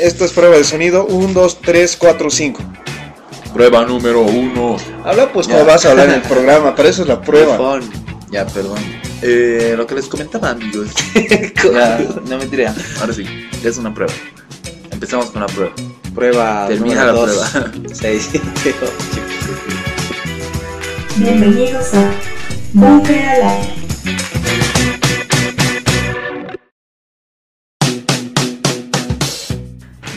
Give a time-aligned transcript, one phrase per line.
[0.00, 1.06] esto es prueba de sonido.
[1.06, 2.62] 1, 2, 3, 4, 5.
[3.52, 4.76] Prueba número uno.
[5.04, 7.56] Habla pues como vas a hablar en el programa, para eso es la prueba.
[7.56, 7.90] Perdón.
[8.30, 8.78] Ya, perdón.
[9.20, 10.88] Eh, lo que les comentaba, amigos.
[11.72, 12.66] Ya, no me tiré.
[13.00, 13.24] Ahora sí,
[13.62, 14.12] es una prueba.
[14.90, 15.72] Empezamos con la prueba.
[16.14, 17.30] Prueba Termina la dos.
[17.50, 17.72] prueba.
[17.92, 18.28] 6,
[18.62, 18.92] 7, 8.
[21.16, 22.10] Bienvenidos a
[22.72, 23.42] Bunker al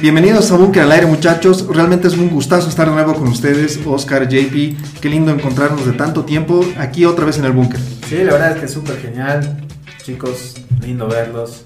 [0.01, 1.65] Bienvenidos a Bunker al Aire, muchachos.
[1.69, 4.99] Realmente es un gustazo estar de nuevo con ustedes, Oscar, JP.
[4.99, 7.79] Qué lindo encontrarnos de tanto tiempo aquí otra vez en el búnker.
[8.09, 9.65] Sí, la verdad es que es súper genial.
[10.03, 11.63] Chicos, lindo verlos.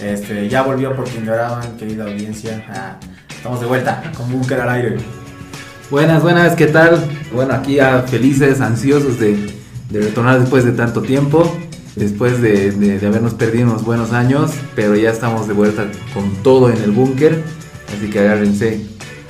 [0.00, 2.64] Este, ya volvió por quien lloraban, querida audiencia.
[2.72, 2.98] Ah,
[3.34, 4.96] estamos de vuelta con Bunker al aire.
[5.90, 7.00] Buenas, buenas, ¿qué tal?
[7.32, 9.52] Bueno, aquí ya felices, ansiosos de,
[9.90, 11.52] de retornar después de tanto tiempo,
[11.96, 16.30] después de, de- de habernos perdido unos buenos años, pero ya estamos de vuelta con
[16.42, 17.42] todo en el búnker,
[17.96, 18.80] así que agárrense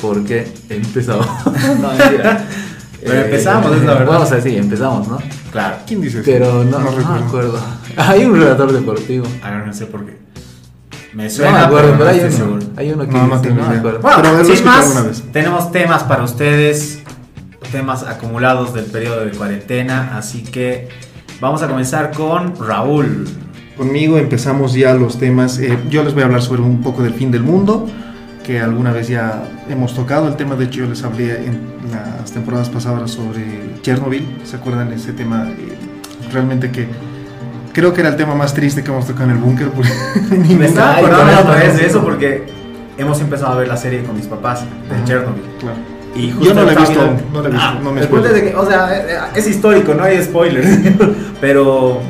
[0.00, 1.20] porque he empezado.
[1.80, 2.44] no, mentira.
[2.98, 4.06] Pero empezamos, es la verdad.
[4.14, 5.18] Vamos así, empezamos, ¿no?
[5.52, 6.24] Claro, ¿Quién dice eso?
[6.28, 7.12] Pero no, no, recuerdo.
[7.20, 7.60] me acuerdo.
[7.98, 9.26] Hay un relator deportivo.
[9.44, 10.16] agárrense porque
[11.12, 12.72] me No suena, me acuerdo, pero pero no hay estoy uno, seguro.
[12.76, 14.00] hay uno que No, no dice, tengo me acuerdo.
[14.00, 16.98] Bueno, Pero sin más, tenemos temas para ustedes,
[17.70, 20.88] temas acumulados del periodo de cuarentena, así que
[21.40, 23.26] vamos a comenzar con Raúl.
[23.76, 25.58] Conmigo empezamos ya los temas.
[25.58, 27.86] eh, yo les voy a hablar sobre un poco del fin del mundo,
[28.44, 30.54] que alguna vez ya hemos tocado el tema.
[30.56, 33.42] De hecho, yo les hablé en las temporadas pasadas sobre
[33.82, 34.26] Chernobyl.
[34.44, 35.48] ¿Se acuerdan de ese tema?
[35.50, 35.76] Eh,
[36.32, 36.88] realmente que
[37.72, 39.68] creo que era el tema más triste que hemos tocado en el búnker.
[39.70, 39.90] porque
[40.38, 42.46] ni Me estaba acordando otra eso, vez de eso porque
[42.96, 45.04] hemos empezado a ver la serie con mis papás de.
[45.04, 45.42] Chernobyl.
[45.60, 45.76] Claro.
[46.16, 48.32] Y Yo no la he visto, viendo- no la he visto, Ah, no me spoiler.
[48.32, 50.66] de que, o sea, eh, es histórico, no hay spoilers.
[51.40, 52.00] pero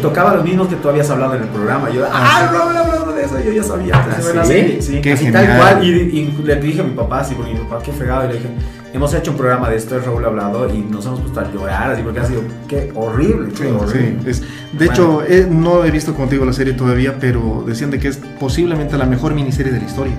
[0.00, 1.90] tocaba los mismos que tú habías hablado en el programa.
[1.90, 4.04] Yo, ah, Raúl hablando de eso, yo ya sabía.
[4.34, 4.78] la ¿sí?
[4.80, 5.84] Sí, Qué así tal cual.
[5.84, 8.24] Y, y le dije a mi papá, así, porque mi papá, qué fregado.
[8.24, 8.48] Y le dije,
[8.94, 11.90] hemos hecho un programa de esto, es Raúl hablado, y nos hemos puesto a llorar,
[11.92, 14.16] así, porque ha sido, qué horrible, qué Sí, horrible.
[14.24, 17.98] sí, es- de hecho, eh, no he visto contigo la serie todavía, pero decían de
[17.98, 20.14] que es posiblemente la mejor miniserie de la historia.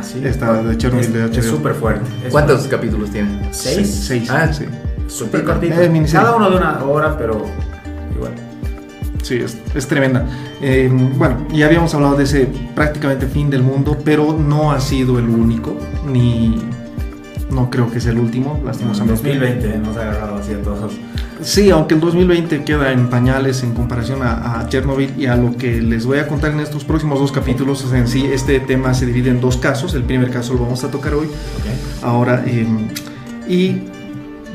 [0.00, 0.20] Así.
[0.24, 1.56] Esta de Chernobyl es, de es HBO.
[1.56, 2.04] súper fuerte.
[2.26, 2.76] es ¿Cuántos fuerte.
[2.76, 3.48] capítulos tiene?
[3.52, 4.04] ¿Seis?
[4.06, 4.30] Seis.
[4.30, 4.64] Ah, sí.
[5.06, 5.74] Súper cortito.
[5.80, 6.04] Eh.
[6.10, 7.44] Cada uno de una hora, pero
[8.14, 8.32] igual.
[9.22, 10.26] Sí, es, es tremenda.
[10.62, 15.18] Eh, bueno, ya habíamos hablado de ese prácticamente fin del mundo, pero no ha sido
[15.18, 16.56] el único, ni
[17.50, 19.14] no creo que sea el último, lastimosamente.
[19.28, 20.92] 2020 nos ha agarrado así a todos.
[21.42, 25.56] Sí, aunque el 2020 queda en pañales en comparación a, a Chernobyl y a lo
[25.56, 27.84] que les voy a contar en estos próximos dos capítulos.
[27.84, 29.94] O sea, en sí, este tema se divide en dos casos.
[29.94, 31.28] El primer caso lo vamos a tocar hoy.
[32.02, 32.66] ahora eh,
[33.48, 33.82] y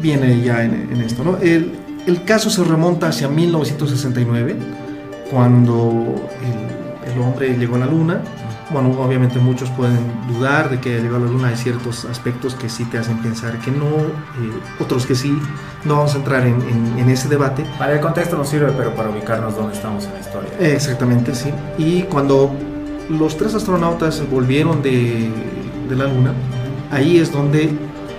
[0.02, 1.38] viene ya en, en esto ¿no?
[1.38, 1.72] el,
[2.06, 4.56] el caso se remonta hacia 1969
[5.32, 6.30] cuando
[7.06, 8.22] el, el hombre llegó a la luna
[8.72, 12.68] bueno obviamente muchos pueden dudar de que llegó a la luna hay ciertos aspectos que
[12.70, 15.38] sí te hacen pensar que no eh, otros que sí
[15.84, 18.94] no vamos a entrar en, en- en ese debate Para el contexto nos sirve, pero
[18.96, 20.50] para ubicarnos dónde estamos en la historia.
[20.60, 21.52] Exactamente, sí.
[21.78, 22.56] Y cuando
[23.10, 25.30] los tres astronautas volvieron de,
[25.88, 26.34] de la Luna,
[26.92, 27.72] ahí es donde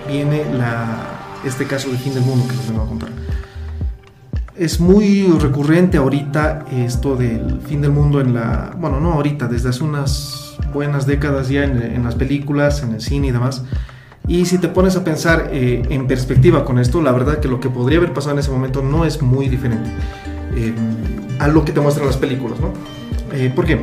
[0.07, 0.95] viene la,
[1.43, 3.09] este caso del fin del mundo que les vengo a contar.
[4.57, 8.75] Es muy recurrente ahorita esto del fin del mundo en la...
[8.79, 13.01] Bueno, no ahorita, desde hace unas buenas décadas ya en, en las películas, en el
[13.01, 13.63] cine y demás.
[14.27, 17.59] Y si te pones a pensar eh, en perspectiva con esto, la verdad que lo
[17.59, 19.91] que podría haber pasado en ese momento no es muy diferente
[20.55, 20.73] eh,
[21.37, 22.73] a lo que te muestran las películas, ¿no?
[23.33, 23.79] Eh, ¿Por qué?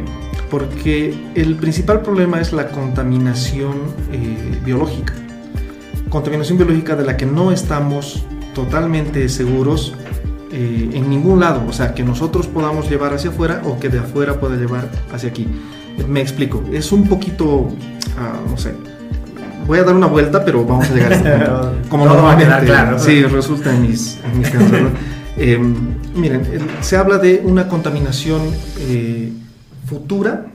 [0.51, 3.75] Porque el principal problema es la contaminación
[4.11, 5.15] eh, biológica.
[6.09, 8.25] Contaminación biológica de la que no estamos
[8.55, 9.95] totalmente seguros
[10.57, 11.63] eh, en ningún lado.
[11.69, 15.29] O sea, que nosotros podamos llevar hacia afuera o que de afuera pueda llevar hacia
[15.29, 15.49] aquí.
[16.09, 16.63] Me explico.
[16.73, 17.73] Es un poquito,
[18.17, 18.73] ah, no sé.
[19.67, 21.73] Voy a dar una vuelta, pero vamos a llegar a este punto.
[21.89, 23.01] Como a normalmente, claro.
[23.01, 25.15] Sí, resulta en mis, en.
[25.37, 25.59] Eh,
[26.15, 26.47] miren,
[26.81, 28.41] se habla de una contaminación
[28.79, 29.33] eh,
[29.85, 30.47] futura.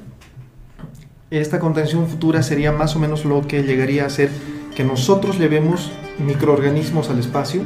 [1.29, 4.29] Esta contaminación futura sería más o menos lo que llegaría a ser
[4.73, 5.91] que nosotros llevemos
[6.25, 7.63] microorganismos al espacio,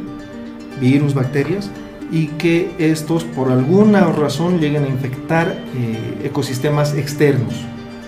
[0.81, 1.69] virus, bacterias,
[2.13, 7.53] y que estos por alguna razón lleguen a infectar eh, ecosistemas externos,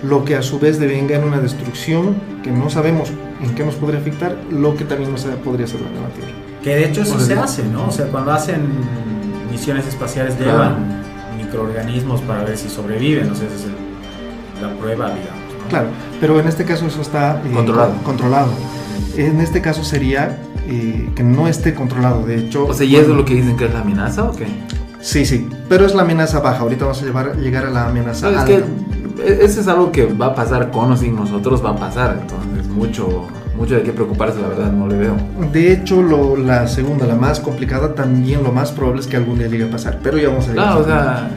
[0.02, 3.10] lo que a su vez devenga en una destrucción que no sabemos
[3.42, 6.30] en qué nos podría afectar, lo que también nos podría hacer la Tierra.
[6.62, 7.88] Que de hecho eso Por se hace, ¿no?
[7.88, 8.60] O sea, cuando hacen
[9.50, 10.52] misiones espaciales Claro.
[10.52, 11.02] llevan
[11.36, 15.42] microorganismos para ver si sobreviven, o sea, esa es el- la prueba, digamos.
[15.62, 15.68] ¿no?
[15.68, 15.88] Claro,
[16.20, 17.92] pero en este caso eso está eh, Controlado.
[17.94, 18.48] con- controlado.
[19.16, 20.38] En este caso sería
[20.68, 22.24] eh, que no esté controlado.
[22.26, 24.32] De hecho, O sea, ¿y eso es lo que dicen que es la amenaza o
[24.32, 24.46] qué?
[25.00, 26.60] Sí, sí, pero es la amenaza baja.
[26.60, 28.46] Ahorita vamos a llevar, llegar a la amenaza ¿Sabes alta.
[29.16, 29.22] qué?
[29.24, 32.18] E- Eso es algo que va a pasar con o sin nosotros, va a pasar.
[32.22, 33.26] Entonces, mucho,
[33.56, 35.16] mucho de qué preocuparse, la verdad, no le veo.
[35.52, 39.38] De hecho, lo- la segunda, la más complicada, también lo más probable es que algún
[39.38, 40.00] día llegue a pasar.
[40.02, 40.56] Pero ya vamos a ver.
[40.56, 41.30] Claro, o sea,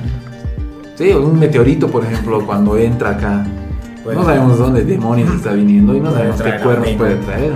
[0.95, 3.45] sí, un meteorito, por ejemplo, cuando entra acá,
[4.13, 7.15] Puede- no sabemos de dónde demonios está viniendo y no Puede sabemos qué cuernos puede
[7.15, 7.53] traer.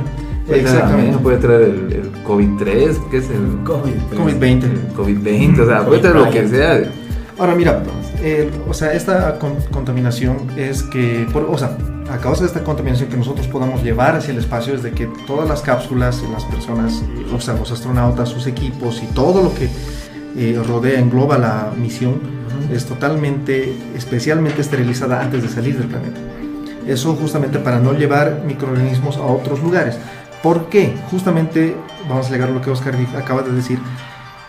[0.48, 1.18] Puede Exactamente.
[1.20, 3.94] puede traer el, el COVID-3, que es el COVID.
[4.18, 4.64] COVID-20.
[4.64, 6.50] el COVID-20, o sea, puede traer lo que COVID-20.
[6.50, 6.92] sea.
[7.40, 7.82] Ahora mira,
[8.22, 11.78] eh, o sea, esta con- contaminación es que, por- o sea,
[12.12, 15.08] a causa de esta contaminación que nosotros podamos llevar hacia el espacio es de que
[15.26, 17.02] todas las cápsulas y las personas,
[17.34, 19.68] o sea, los astronautas, sus equipos y todo lo que
[20.36, 22.16] eh, rodea, engloba la misión,
[22.72, 26.20] es totalmente, especialmente esterilizada antes de salir del planeta.
[26.88, 29.98] Eso justamente para no llevar microorganismos a otros lugares.
[30.42, 30.94] ¿Por qué?
[31.10, 31.76] Justamente,
[32.10, 33.80] vamos a llegar a lo que Oscar acaba de decir,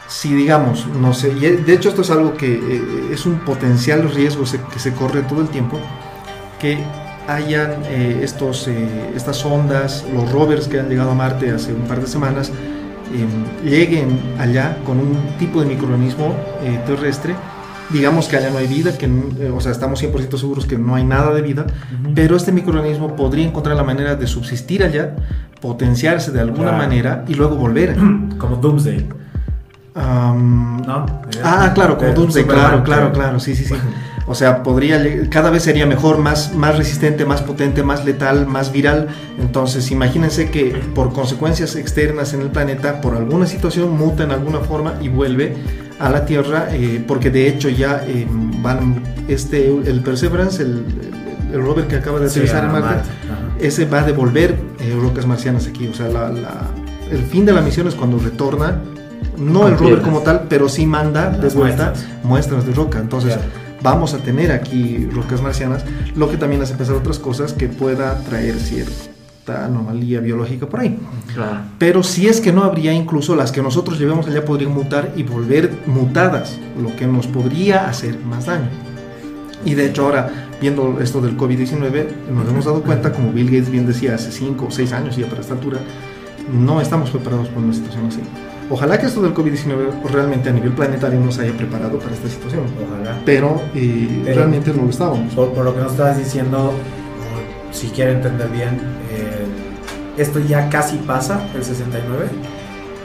[0.08, 2.82] si digamos, no sé, y de hecho esto es algo que eh,
[3.12, 5.78] es un potencial riesgo se- que se corre todo el tiempo,
[6.60, 6.78] que
[7.26, 11.82] hayan eh, estos, eh, estas ondas, los rovers que han llegado a Marte hace un
[11.82, 12.50] par de semanas,
[13.14, 17.34] eh, lleguen allá con un tipo de microorganismo eh, terrestre,
[17.90, 20.94] digamos que allá no hay vida, que, eh, o sea, estamos 100% seguros que no
[20.94, 21.66] hay nada de vida,
[22.14, 25.14] pero este microorganismo podría encontrar la manera de subsistir allá,
[25.60, 26.78] potenciarse de alguna Claro.
[26.78, 27.94] manera y luego volver.
[28.38, 29.06] Como Doomsday,
[29.94, 31.06] ¿no?
[31.42, 33.74] Ah, claro, como Doomsday, claro, claro, claro, sí, sí, sí.
[34.26, 38.72] O sea, podría, cada vez sería mejor, más, más resistente, más potente, más letal, más
[38.72, 39.08] viral.
[39.38, 44.60] Entonces, imagínense que por consecuencias externas en el planeta, por alguna situación, muta en alguna
[44.60, 45.54] forma y vuelve
[45.98, 48.26] a la Tierra, eh, porque de hecho ya eh,
[48.62, 50.84] van, este, el Perseverance, el,
[51.52, 52.88] el- rover que acaba de Sí, aterrizar a en Marte,
[53.28, 55.86] Marte, ese va a devolver eh, rocas marcianas aquí.
[55.86, 56.68] O sea, la- la-
[57.12, 58.80] el fin de la misión es cuando retorna,
[59.38, 62.06] no Con el rover como tal, pero sí manda de vuelta muestras.
[62.24, 62.98] muestras de roca.
[62.98, 63.48] Entonces, Claro.
[63.82, 65.84] vamos a tener aquí rocas marcianas,
[66.16, 68.56] lo que también hace pensar otras cosas que pueda traer
[69.44, 70.98] cierta anomalía biológica por ahí.
[71.34, 71.60] Claro.
[71.78, 75.22] Pero si es que no habría, incluso las que nosotros llevemos allá podrían mutar y
[75.22, 78.68] volver mutadas, lo que nos podría hacer más daño.
[79.64, 80.30] Y de hecho ahora,
[80.60, 84.66] viendo esto del COVID-19, nos hemos dado cuenta, como Bill Gates bien decía hace 5
[84.66, 85.78] o 6 años ya para esta altura,
[86.52, 88.20] no estamos preparados para una situación así.
[88.70, 92.62] Ojalá que esto del COVID-19 realmente a nivel planetario nos haya preparado para esta situación.
[92.90, 93.18] Ojalá.
[93.26, 95.34] Pero, eh, Pero- realmente no lo estábamos.
[95.34, 96.72] Por, por lo que nos estabas diciendo,
[97.74, 98.78] si quiero entender bien,
[99.10, 99.33] eh,
[100.16, 102.26] esto ya casi pasa, el 69.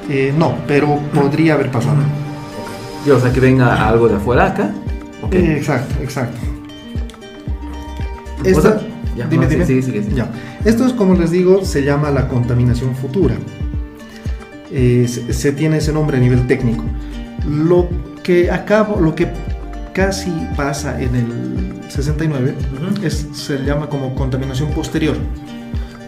[0.09, 1.97] Eh, no, pero podría haber pasado.
[3.05, 4.71] Y, o sea, que venga algo de afuera acá.
[5.31, 6.37] Eh, exacto, exacto.
[8.43, 9.65] O Esta- sea, ya, dime, no, sí, dime.
[9.65, 10.15] sigue, sigue.
[10.15, 10.29] Ya.
[10.65, 13.35] Esto es como les digo, se llama la contaminación futura.
[14.71, 16.83] Eh, se, se tiene ese nombre a nivel técnico.
[17.47, 17.89] Lo
[18.23, 19.27] que acabo, lo que
[19.93, 22.53] casi pasa en el 69
[22.93, 23.05] Ujú.
[23.05, 25.17] es, se llama como contaminación posterior.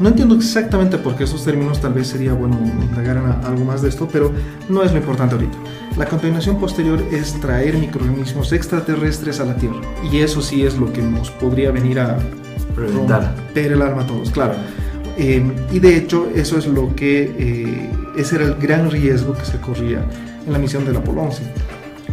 [0.02, 3.84] No entiendo exactamente por qué esos términos, tal vez sería bueno indagar en algo más
[3.84, 4.32] de esto, pero
[4.68, 5.58] no es lo importante ahorita.
[5.98, 9.80] La contaminación posterior es traer microorganismos extraterrestres a la Tierra.
[10.12, 12.18] Y eso sí es lo que nos podría venir a
[12.76, 13.36] Reventar.
[13.36, 14.56] romper el alma a todos, claro.
[15.18, 17.36] Eh, y de hecho, eso es lo que.
[17.38, 20.04] eh, ese era el gran riesgo que se corría
[20.46, 21.44] en la misión del Apolo 11.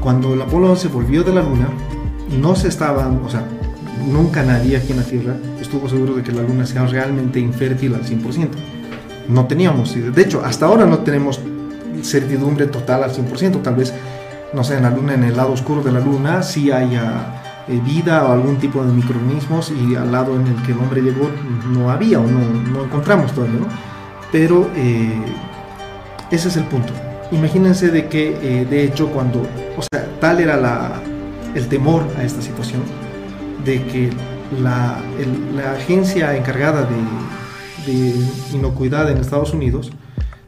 [0.00, 1.68] Cuando el Apolo 11 volvió de la Luna,
[2.40, 3.20] no se estaban.
[3.24, 3.44] O sea,
[4.06, 7.94] nunca nadie aquí en la Tierra estuvo seguro de que la Luna sea realmente infértil
[7.94, 8.48] al 100%.
[9.28, 9.94] No teníamos.
[9.94, 11.40] De hecho, hasta ahora no tenemos
[12.02, 13.62] certidumbre total al 100%.
[13.62, 13.92] Tal vez,
[14.52, 17.80] no sé, en la Luna, en el lado oscuro de la Luna, sí haya eh,
[17.84, 21.30] vida o algún tipo de microorganismos y al lado en el que el hombre llegó
[21.68, 22.40] no había o no,
[22.72, 23.60] no encontramos todavía.
[24.32, 25.20] Pero eh,
[26.30, 26.92] ese es el punto.
[27.30, 29.40] Imagínense de que, eh, de hecho, cuando,
[29.76, 30.92] o sea, tal era la,
[31.54, 32.82] el temor a esta situación,
[33.64, 34.10] de que
[34.62, 36.86] la, el- la agencia encargada
[37.86, 38.14] de, de
[38.54, 39.90] inocuidad en Estados Unidos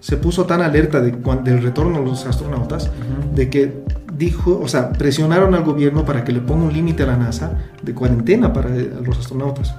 [0.01, 1.11] se puso tan alerta de,
[1.45, 2.91] del retorno de los astronautas,
[3.35, 3.85] de que
[4.17, 7.53] dijo, o sea, presionaron al gobierno para que le ponga un límite a la NASA
[7.83, 9.75] de cuarentena para eh, los astronautas,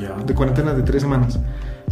[0.00, 0.14] Ya.
[0.24, 1.38] de cuarentena de tres semanas,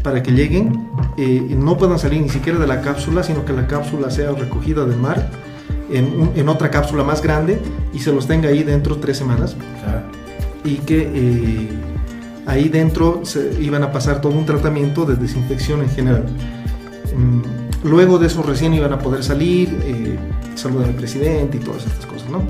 [0.02, 0.88] para que lleguen
[1.18, 4.30] eh, y no puedan salir ni siquiera de la cápsula, sino que la cápsula sea
[4.32, 5.28] recogida del mar
[5.90, 7.60] en, un- en otra cápsula más grande
[7.92, 10.02] y se los tenga ahí dentro tres semanas Claro.
[10.64, 11.68] Y que eh,
[12.46, 16.24] ahí dentro se iban a pasar todo un tratamiento de desinfección en general.
[17.16, 17.42] Mm,
[17.86, 20.16] Luego de eso recién iban a poder salir, eh,
[20.54, 22.40] saludar al presidente y todas estas cosas, ¿no?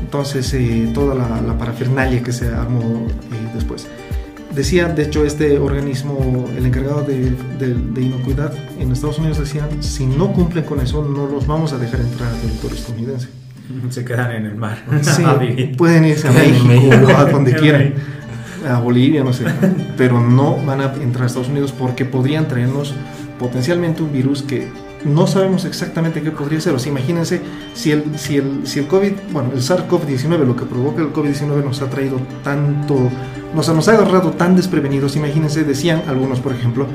[0.00, 3.88] Entonces, eh, toda la, la parafernalia que se armó eh, después.
[4.54, 9.82] Decía, de hecho, este organismo, el encargado de, de- de inocuidad en Estados Unidos decían,
[9.82, 13.28] si no cumplen con eso, no los vamos a dejar entrar al territorio estadounidense.
[13.90, 14.78] Se quedan en el mar.
[15.02, 15.76] Sí, a vivir.
[15.76, 17.08] pueden irse a México.
[17.16, 17.94] a donde quieran,
[18.68, 19.44] a Bolivia, no sé,
[19.96, 22.94] pero no van a entrar a Estados Unidos porque podrían traernos
[23.38, 24.68] potencialmente un virus que
[25.04, 26.74] no sabemos exactamente qué podría ser.
[26.74, 27.40] O sea, imagínense
[27.74, 31.62] si el, si el, si el COVID, bueno, el SARS-CoV-19, lo que provoca el COVID-19
[31.62, 33.08] nos ha traído tanto,
[33.54, 35.14] nos, nos ha agarrado tan desprevenidos.
[35.14, 36.86] Imagínense, decían algunos, por ejemplo,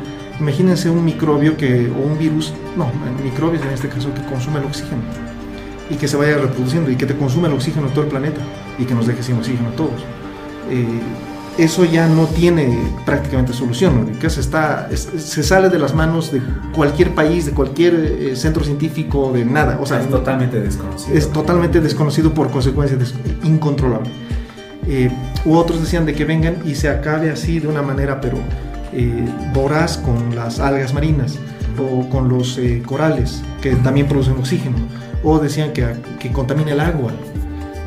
[0.42, 2.92] imagínense un microbio que, o un virus, no,
[3.24, 5.31] microbios en este caso, que consume el oxígeno
[5.92, 8.42] y que se vaya reproduciendo y que te consume el oxígeno todo el planeta
[8.80, 10.02] y que nos deje sin oxígeno a todos.
[10.70, 10.86] Eh,
[11.58, 14.30] eso ya no tiene prácticamente solución, ¿no?
[14.30, 16.42] Se, está, es- se sale de las manos de
[16.74, 19.78] cualquier país, de cualquier eh, centro científico, de nada.
[19.82, 21.18] O sea, es totalmente desconocido.
[21.18, 24.10] es totalmente desconocido por consecuencia des- incontrolable.
[24.88, 25.12] Eh,
[25.46, 28.38] u otros decían de que vengan y se acabe así de una manera, pero
[28.94, 31.38] eh, voraz con las algas marinas
[31.78, 34.78] o con los eh, corales que también producen oxígeno.
[35.24, 35.86] O decían que,
[36.20, 37.12] que contamine el agua,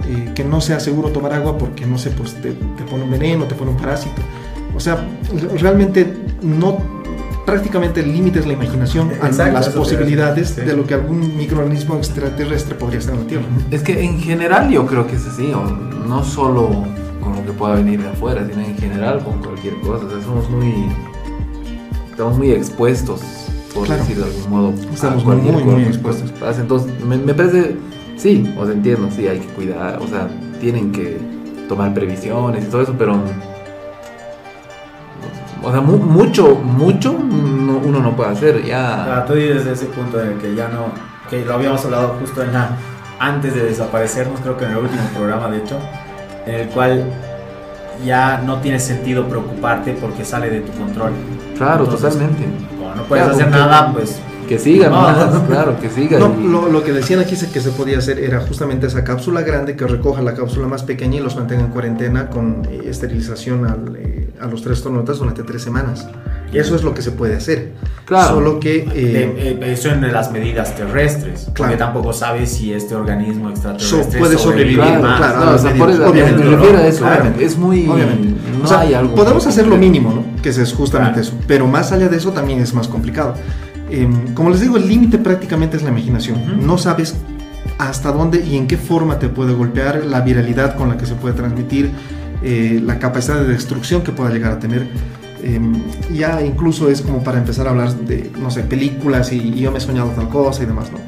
[0.09, 3.11] eh, que no sea seguro tomar agua porque no sé, pues te, te pone un
[3.11, 4.23] veneno, te pone un parásito.
[4.76, 5.05] O sea,
[5.59, 6.12] realmente
[6.43, 6.79] no
[7.45, 10.71] prácticamente el límite es la imaginación a Exacto, las posibilidades a decir, sí.
[10.71, 13.45] de lo que algún microorganismo extraterrestre podría estar en la Tierra.
[13.71, 16.85] Es que en general yo creo que es así, o no solo
[17.21, 20.07] con lo que pueda venir de afuera, sino en general con cualquier cosa.
[20.07, 20.73] O sea, somos muy.
[22.11, 23.21] Estamos muy expuestos,
[23.75, 24.02] por Claro.
[24.02, 24.75] decir de algún modo.
[24.93, 26.33] Estamos a cualquier muy, muy expuestos.
[26.59, 27.76] Entonces, me, me parece.
[28.16, 30.28] Sí, o sea, entiendo, sí, hay que cuidar, o sea,
[30.61, 31.19] tienen que
[31.69, 33.16] tomar previsiones y todo eso, pero.
[35.62, 38.64] O sea, mu- mucho, mucho no- uno no puede hacer.
[38.64, 39.19] Ya.
[39.19, 40.87] Ah, tú desde ese punto en el que ya no,
[41.31, 42.76] que lo habíamos hablado justo en la,
[43.19, 45.78] antes de desaparecernos, creo que en el último programa de hecho,
[46.47, 47.04] en el cual
[48.04, 51.12] ya no tiene sentido preocuparte porque sale de tu control.
[51.57, 52.45] Claro, Entonces, totalmente.
[52.95, 55.47] No puedes Claro, hacer nada, pues Que siga, No.
[55.49, 56.19] claro, que siga.
[56.19, 59.03] No, y- lo, lo que decían aquí es que se podía hacer era justamente esa
[59.03, 62.83] cápsula grande que recoja la cápsula más pequeña y los mantenga en cuarentena con eh,
[62.87, 66.07] esterilización al, eh, a los tres astronautas durante tres semanas.
[66.61, 67.73] Eso es lo que se puede hacer.
[68.05, 68.35] Claro.
[68.35, 68.79] Solo que...
[68.79, 71.77] eh, de- eh, eso en las medidas terrestres, porque Claro.
[71.79, 75.71] tampoco sabes si este organismo extraterrestre So- puede sobrevivir, Claro, claro, claro, a o sea,
[75.71, 76.57] medidas, eso, obviamente, me ¿no?
[76.57, 77.15] refiero a eso, Claro.
[77.21, 77.89] obviamente, es muy...
[77.89, 78.29] Obviamente.
[78.59, 80.43] No O sea, hay algo podemos hacer lo mínimo, ¿no?
[80.43, 81.37] Que es justamente Claro.
[81.37, 81.45] eso.
[81.47, 83.35] Pero más allá de eso también es más complicado.
[83.91, 86.37] Em, como les digo, el límite prácticamente es la imaginación.
[86.43, 86.67] Ujú.
[86.67, 87.15] No sabes
[87.79, 91.15] hasta dónde y en qué forma te puede golpear, la viralidad con la que se
[91.15, 91.91] puede transmitir,
[92.43, 94.87] eh, la capacidad de destrucción que pueda llegar a tener.
[95.47, 95.75] Em,
[96.11, 99.71] ya incluso es como para empezar a hablar de, no sé, películas y, y yo
[99.71, 100.99] me he soñado tal cosa y demás, ¿no?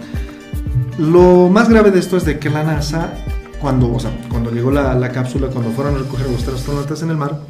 [0.98, 3.14] Lo más grave de esto es de que la NASA,
[3.60, 6.56] cuando, o sea, cuando llegó la, la cápsula, cuando fueron a recoger a los tres
[6.56, 7.40] astronautas en el mar,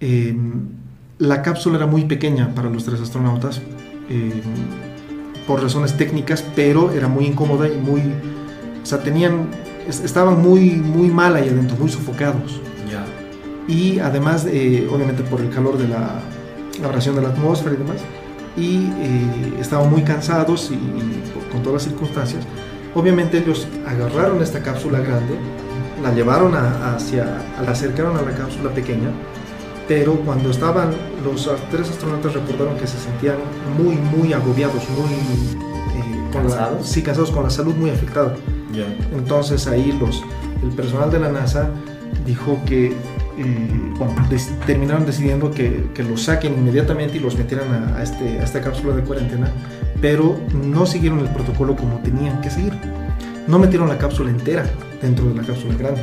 [0.00, 0.36] eh,
[1.18, 3.60] la cápsula era muy pequeña para los tres astronautas
[4.08, 4.42] eh,
[5.46, 9.48] por razones técnicas, pero era muy incómoda y muy, o sea, tenían,
[9.88, 12.60] es- estaban muy, muy mal ahí adentro, muy sofocados.
[13.68, 16.20] Y además, eh, obviamente por el calor de la
[16.84, 17.96] abrasión de la atmósfera y demás,
[18.56, 22.44] y eh, estaban muy cansados y, y por- con todas las circunstancias.
[22.94, 25.34] Obviamente ellos agarraron esta cápsula grande,
[26.02, 27.24] la llevaron a- hacia,
[27.64, 29.10] la acercaron a la cápsula pequeña,
[29.88, 30.90] pero cuando estaban
[31.24, 33.36] los tres astronautas reportaron que se sentían
[33.78, 36.86] muy, muy agobiados, muy eh, con la- ¿Cansados?
[36.88, 38.34] sí, cansados con la salud muy afectada.
[38.72, 38.84] Ya.
[39.16, 40.22] Entonces ahí los,
[40.62, 41.70] el personal de la NASA
[42.26, 42.94] dijo que
[44.66, 49.02] terminaron decidiendo que, los saquen inmediatamente y los metieran a este, a esta cápsula de
[49.02, 49.50] cuarentena,
[50.00, 52.72] pero no siguieron el protocolo como tenían que seguir.
[53.46, 54.64] No metieron la cápsula entera
[55.00, 56.02] dentro de la cápsula grande.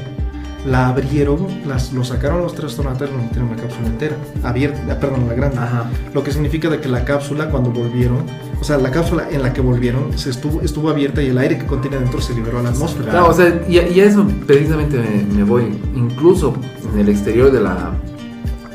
[0.66, 4.16] La abrieron, las, lo sacaron los tres astronautas y lo metieron en la cápsula entera,
[4.44, 5.58] abierta, perdón, la grande.
[5.58, 5.86] Ajá.
[6.14, 8.26] Lo que significa de que la cápsula cuando volvieron,
[8.60, 11.58] o sea, la cápsula en la que volvieron se estuvo, estuvo abierta y el aire
[11.58, 13.10] que contiene dentro se liberó a la atmósfera.
[13.10, 15.64] Claro, o sea, y, y a eso precisamente me, me voy.
[15.96, 16.54] Incluso
[16.94, 17.92] en el exterior de la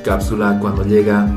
[0.05, 1.29] cápsula, cuando llega,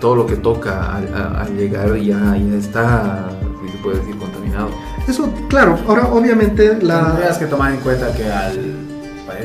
[0.00, 3.30] todo lo que toca al, llegar ya, ya está,
[3.64, 4.68] si se puede decir, contaminado.
[5.08, 6.84] Eso, claro, ahora obviamente Tendrías
[7.20, 7.38] la...
[7.38, 8.91] que tomar en cuenta que al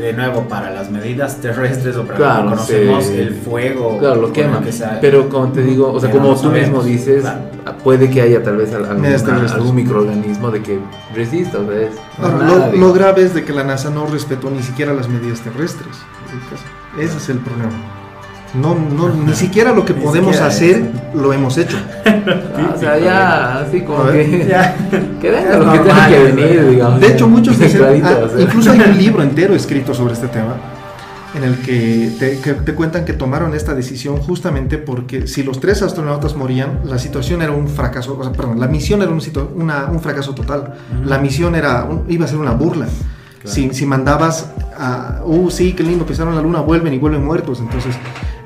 [0.01, 3.17] de nuevo para las medidas terrestres o para Claro, lo que conocemos sí.
[3.19, 4.61] el fuego Claro, lo quema.
[4.61, 7.39] que sea- Pero como te digo, o sea, como no tú mismo dices, Claro.
[7.83, 9.15] puede que haya tal vez alguna-
[9.53, 10.79] algún microorganismo de que
[11.15, 14.49] resista, o sea, es nada, lo, lo grave es de que la NASA no respetó
[14.49, 15.95] ni siquiera las medidas terrestres.
[16.99, 17.71] Ese es el problema.
[18.53, 21.77] No, no, ni siquiera lo que Ni podemos hacer lo hemos hecho.
[22.59, 24.75] Ah, o sea, ya así como que, Ya.
[25.21, 26.99] que venga lo que tenga que venir, digamos.
[26.99, 28.41] De hecho, muchos dicen, Clarito, ah, sea.
[28.41, 30.55] incluso hay un libro entero escrito sobre este tema,
[31.35, 35.59] en el que te, que te cuentan que tomaron esta decisión justamente porque si los
[35.59, 39.21] tres astronautas morían, la situación era un fracaso, o sea, perdón, la misión era un,
[39.21, 40.73] situ- una- un fracaso total.
[41.05, 42.87] La misión era un- iba a ser una burla.
[43.45, 47.59] Si, si mandabas a, uh, sí, qué lindo, pisaron la luna, vuelven y vuelven muertos,
[47.61, 47.95] entonces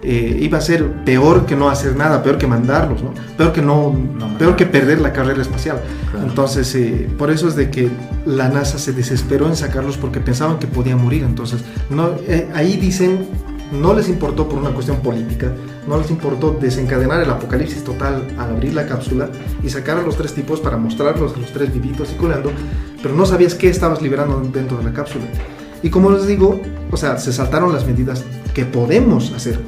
[0.04, 3.14] eh, iba a ser peor que no hacer nada, peor que mandarlos, ¿no?
[3.38, 5.80] Peor que no, No peor que perder la carrera espacial.
[6.10, 6.28] Claro.
[6.28, 7.90] Entonces, eh, por eso es de que
[8.26, 11.24] la NASA se desesperó en sacarlos porque pensaban que podían morir.
[11.24, 13.28] Entonces, no, eh, ahí dicen,
[13.72, 15.52] no les importó por una cuestión política,
[15.88, 19.30] no les importó desencadenar el apocalipsis total al abrir la cápsula
[19.64, 22.52] y sacar a los tres tipos para mostrarlos a los tres vivitos circulando,
[23.02, 25.26] pero no sabías qué estabas liberando dentro de la cápsula.
[25.84, 26.60] Y como les digo,
[26.92, 29.60] o sea, se saltaron las medidas que podemos hacer.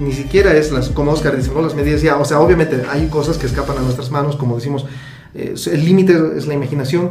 [0.00, 1.62] Ni siquiera es las, como Oscar dice, ¿no?
[1.62, 4.86] las medidas ya, o sea, obviamente hay cosas que escapan a nuestras manos, como decimos,
[5.34, 7.10] eh, el límite es la imaginación.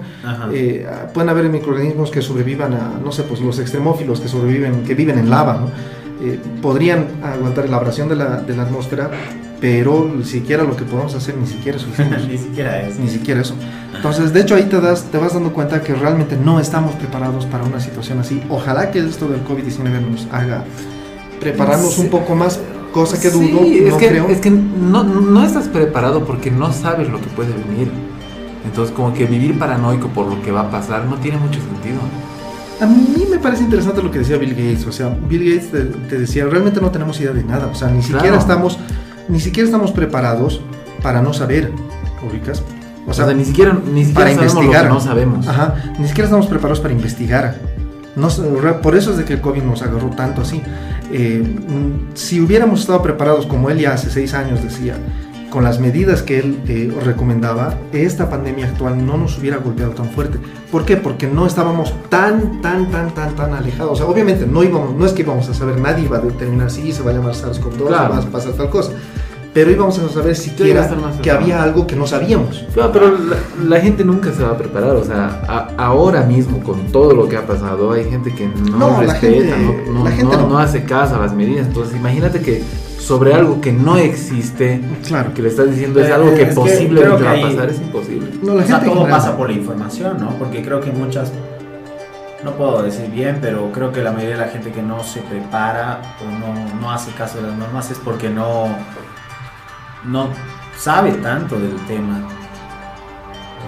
[0.54, 4.96] Eh, pueden haber microorganismos que sobrevivan a, no sé, pues los extremófilos que sobreviven, que
[4.96, 5.68] viven en lava, ¿no?
[6.26, 9.10] Eh, podrían aguantar la abrasión de la, de la atmósfera,
[9.60, 12.28] pero siquiera lo que podemos hacer ni siquiera eso hicimos.
[12.28, 13.00] Ni siquiera es.
[13.00, 13.56] ni siquiera eso.
[13.96, 17.46] Entonces, de hecho, ahí te, das, te vas dando cuenta que realmente no estamos preparados
[17.46, 18.42] para una situación así.
[18.50, 20.64] Ojalá que esto del COVID-19 nos haga
[21.40, 22.02] prepararnos Sí.
[22.02, 22.60] un poco más,
[22.94, 24.28] cosa que dudo, Sí, es no que, creo.
[24.30, 27.92] es que no, no estás preparado porque no sabes lo que puede venir.
[28.66, 32.00] Entonces, como que vivir paranoico por lo que va a pasar no tiene mucho sentido.
[32.82, 34.88] A mí me parece interesante lo que decía Bill Gates.
[34.88, 37.68] O sea, Bill Gates te, te decía, realmente no tenemos idea de nada.
[37.68, 38.40] O sea, ni siquiera Claro.
[38.40, 38.80] estamos,
[39.28, 40.62] ni siquiera estamos preparados
[41.02, 41.72] para no saber,
[42.30, 42.64] ubicas.
[43.06, 44.84] O sea, ni siquiera, ni siquiera para sabemos investigar.
[44.86, 45.48] lo que no sabemos.
[45.48, 47.58] Ajá, ni siquiera estamos preparados para investigar.
[48.16, 48.30] No,
[48.82, 50.62] por eso es de que el COVID nos agarró tanto así.
[51.14, 51.44] Eh,
[52.16, 54.98] si hubiéramos estado preparados, como él ya hace seis años decía,
[55.52, 60.10] con las medidas que él eh, recomendaba, esta pandemia actual no nos hubiera golpeado tan
[60.10, 60.40] fuerte.
[60.72, 60.98] ¿Por qué?
[60.98, 63.92] Porque no estábamos tan, tan, tan, tan, tan alejados.
[63.92, 66.72] O sea, obviamente no íbamos, no es que íbamos a saber, nadie iba a determinar
[66.72, 68.14] si se va a llamar SARS-CoV-2 Claro.
[68.14, 68.94] o va a pasar tal cosa.
[69.54, 70.90] Pero íbamos a saber siquiera
[71.22, 72.66] que había algo que no sabíamos.
[72.76, 74.96] No, pero la, la gente nunca se va a preparar.
[74.96, 78.78] O sea, a- ahora mismo, con todo lo que ha pasado, hay gente que no,
[78.78, 80.50] No, la respeta, gente- no, no- la gente no- no.
[80.50, 81.68] no hace caso a las medidas.
[81.68, 82.64] Entonces, imagínate que
[82.98, 85.34] sobre algo que no existe, Claro.
[85.36, 87.78] que le estás diciendo es Eh, algo que es posiblemente que va a pasar, es
[87.80, 88.30] imposible.
[88.42, 90.30] No, la o sea, gente todo general- pasa por la información, ¿no?
[90.40, 91.32] Porque creo que muchas,
[92.44, 95.20] no puedo decir bien, pero creo que la mayoría de la gente que no se
[95.22, 98.68] prepara o no, no hace caso de las normas es porque no,
[100.06, 100.28] no
[100.78, 102.20] sabe tanto del tema,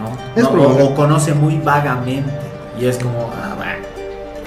[0.01, 0.09] ¿no?
[0.35, 0.83] Es No, probable.
[0.83, 2.29] o, o conoce muy vagamente
[2.79, 3.85] y es como, ah, bueno,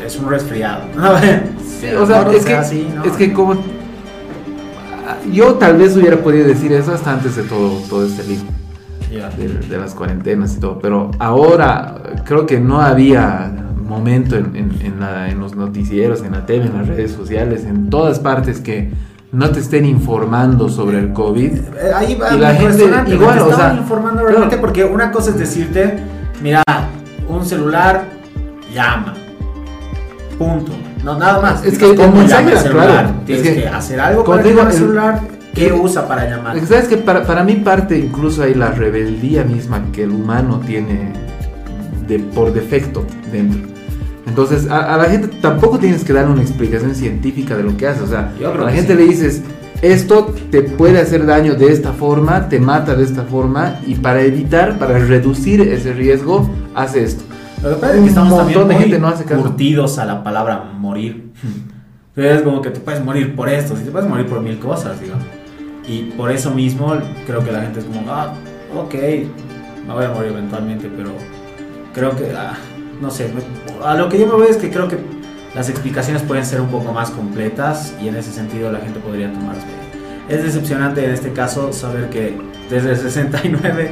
[0.04, 0.82] es un resfriado.
[1.80, 3.04] Sí, o sea, No, es, que, así, ¿no?
[3.04, 3.54] es que como...
[5.32, 8.22] Yo tal vez hubiera podido decir eso hasta antes de todo, todo este.
[9.12, 9.30] Ya.
[9.30, 13.50] de, de las cuarentenas y todo, pero ahora creo que no había
[13.82, 17.64] momento en, en- en la- en los noticieros, en la tele, en las redes sociales,
[17.64, 18.90] en todas partes que
[19.32, 21.52] no te estén informando sobre el COVID.
[21.52, 24.28] Eh, Ahí va Y la gente igual, te o sea, informando claro.
[24.28, 25.98] realmente porque una cosa es decirte,
[26.42, 26.62] mira,
[27.28, 28.04] un celular
[28.74, 29.14] llama.
[30.38, 30.72] Punto.
[31.04, 31.64] No, nada más.
[31.64, 32.88] Es que el ¿cómo mensaje llama el celular?
[32.90, 33.10] claro.
[33.26, 35.20] Tienes Es que, que, hacer algo como para digo, el el- celular.
[35.54, 36.60] ¿Qué usa para llamar?
[36.66, 41.12] ¿Sabes que para, para mí parte incluso ahí la rebeldía misma que el humano tiene
[42.06, 43.60] de, por defecto dentro.
[44.28, 47.86] Entonces, a, a la gente tampoco tienes que darle una explicación científica de lo que
[47.86, 48.02] hace.
[48.02, 48.98] O sea, a la gente sí.
[48.98, 49.42] le dices,
[49.82, 54.22] esto te puede hacer daño de esta forma, te mata de esta forma, y para
[54.22, 57.24] evitar, para reducir ese riesgo, hace esto.
[57.62, 59.42] Lo que pasa es un que estamos montón también de gente no hace caso.
[59.42, 61.32] curtidos a la palabra morir.
[62.14, 64.58] Entonces es como que te puedes morir por esto, si te puedes morir por mil
[64.58, 65.24] cosas, digamos.
[65.86, 66.94] Y por eso mismo
[67.26, 68.34] creo que la gente es como, ah,
[68.76, 68.94] ok,
[69.86, 71.10] me voy a morir eventualmente, pero
[71.94, 72.54] creo que, ah,
[73.00, 73.30] no sé,
[73.84, 74.98] a lo que yo me voy es que creo que
[75.54, 79.32] las explicaciones pueden ser un poco más completas y en ese sentido la gente podría
[79.32, 79.84] tomar las medidas.
[80.28, 82.38] Es decepcionante en este caso saber que
[82.70, 83.90] desde el 69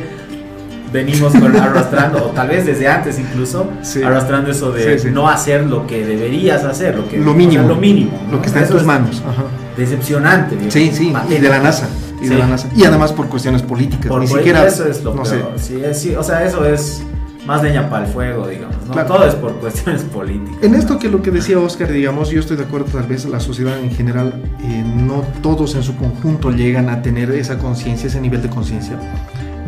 [0.93, 4.03] venimos con arrastrando, o tal vez desde antes incluso, Sí.
[4.03, 5.15] arrastrando eso de Sí, sí.
[5.15, 7.69] no hacer lo que deberías hacer, lo que Lo o sea, mínimo.
[7.69, 8.41] lo mínimo, Lo ¿no?
[8.43, 9.23] que está en Eso tus es manos.
[9.27, 9.45] Ajá.
[9.77, 10.51] Decepcionante.
[10.55, 10.73] digamos.
[10.75, 11.89] Sí, sí, y de la NASA.
[12.21, 12.69] Y de la NASA.
[12.75, 14.07] Y además por cuestiones políticas.
[14.07, 14.67] Por- Ni siquiera.
[14.67, 15.53] eso es lo no peor.
[15.57, 15.63] sé.
[15.63, 17.03] Sí, es- sí, o sea, eso es
[17.47, 18.77] más leña para el fuego, digamos.
[18.87, 18.93] ¿no?
[18.93, 19.09] Claro.
[19.15, 20.63] Todo es por cuestiones políticas.
[20.63, 20.79] En ¿no?
[20.79, 23.79] esto que lo que decía Oscar, digamos, yo estoy de acuerdo, tal vez la sociedad
[23.79, 28.43] en general, eh, no todos en su conjunto llegan a tener esa conciencia, ese nivel
[28.43, 28.99] de conciencia.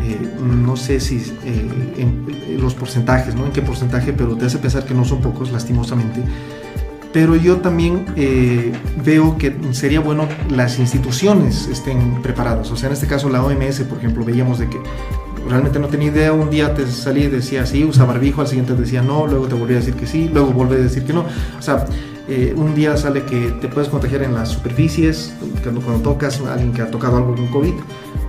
[0.02, 3.46] Eh, no sé si eh, en, en los porcentajes, ¿no?
[3.46, 6.22] En qué porcentaje, pero te hace pensar que no son pocos, lastimosamente.
[7.12, 12.70] Pero yo también eh, veo que sería bueno las instituciones estén preparadas.
[12.70, 14.78] O sea, en este caso la OMS, por ejemplo, veíamos de que
[15.48, 16.32] realmente no tenía idea.
[16.32, 19.54] Un día te salí y decía sí, usa barbijo, al siguiente decía no, luego te
[19.54, 21.24] volví a decir que sí, luego volví a decir que no.
[21.58, 21.86] O sea,
[22.30, 25.32] Eh, un día sale que te puedes contagiar en las superficies,
[25.62, 27.72] cuando, cuando tocas a alguien que ha tocado algo con COVID,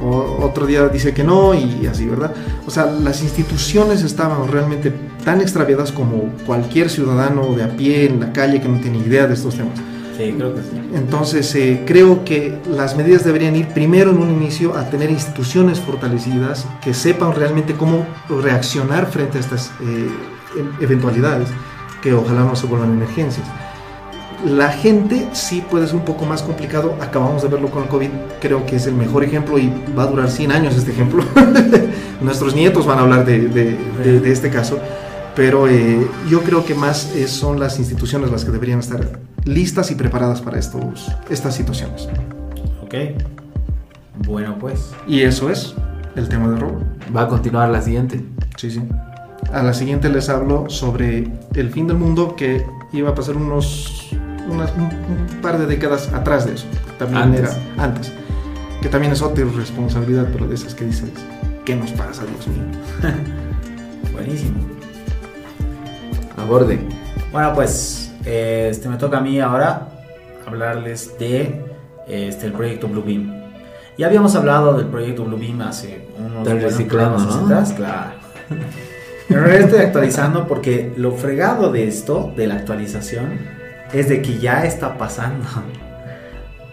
[0.01, 2.33] o otro día dice que no y así, ¿verdad?
[2.65, 4.93] O sea, las instituciones estaban realmente
[5.25, 9.27] tan extraviadas como cualquier ciudadano de a pie en la calle que no tiene idea
[9.27, 9.77] de estos temas.
[10.19, 10.81] Sí, creo que sí.
[10.95, 15.79] Entonces, eh, creo que las medidas deberían ir primero en un inicio a tener instituciones
[15.79, 20.09] fortalecidas que sepan realmente cómo reaccionar frente a estas eh,
[20.57, 21.47] e- eventualidades,
[22.01, 23.47] que ojalá no se vuelvan emergencias.
[24.45, 28.09] La gente sí puede ser un poco más complicado, acabamos de verlo con el COVID,
[28.41, 31.23] creo que es el mejor ejemplo y va a durar 100 años este ejemplo.
[32.21, 33.77] Nuestros nietos van a hablar de,
[34.25, 34.79] este caso,
[35.33, 39.95] pero eh, yo creo que más son las instituciones las que deberían estar listas y
[39.95, 42.07] preparadas para estos, estas situaciones.
[42.83, 42.95] Ok.
[44.25, 44.91] Bueno, pues.
[45.07, 45.75] Y eso es
[46.15, 46.81] el tema de robo.
[47.15, 48.23] Va a continuar la siguiente.
[48.57, 48.81] Sí, sí.
[49.53, 54.09] A la siguiente les hablo sobre el fin del mundo que iba a pasar unos
[54.49, 56.65] unas- un, un par de décadas atrás de eso.
[56.97, 57.39] También Antes.
[57.41, 58.11] era antes.
[58.81, 61.09] Que también es otra responsabilidad, pero de esas que dices,
[61.65, 62.63] ¿qué nos pasa, Dios mío?
[64.13, 64.57] Buenísimo.
[66.37, 66.79] Aborde.
[67.31, 69.87] Bueno, pues este, me toca a mí ahora
[70.45, 71.61] hablarles de
[72.07, 73.39] este, el proyecto Bluebeam.
[73.97, 77.45] Ya habíamos hablado del proyecto Bluebeam hace unos Del reciclado, ¿no?
[77.45, 78.11] atrás, claro.
[79.29, 83.37] En realidad estoy actualizando porque lo fregado de esto, de la actualización,
[83.93, 85.45] es de que ya está pasando.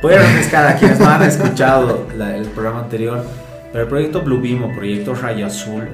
[0.03, 3.23] Voy a refrescar a quienes no han escuchado la- el programa anterior,
[3.73, 5.87] pero el proyecto Bluebeam o proyecto Rayo Azul,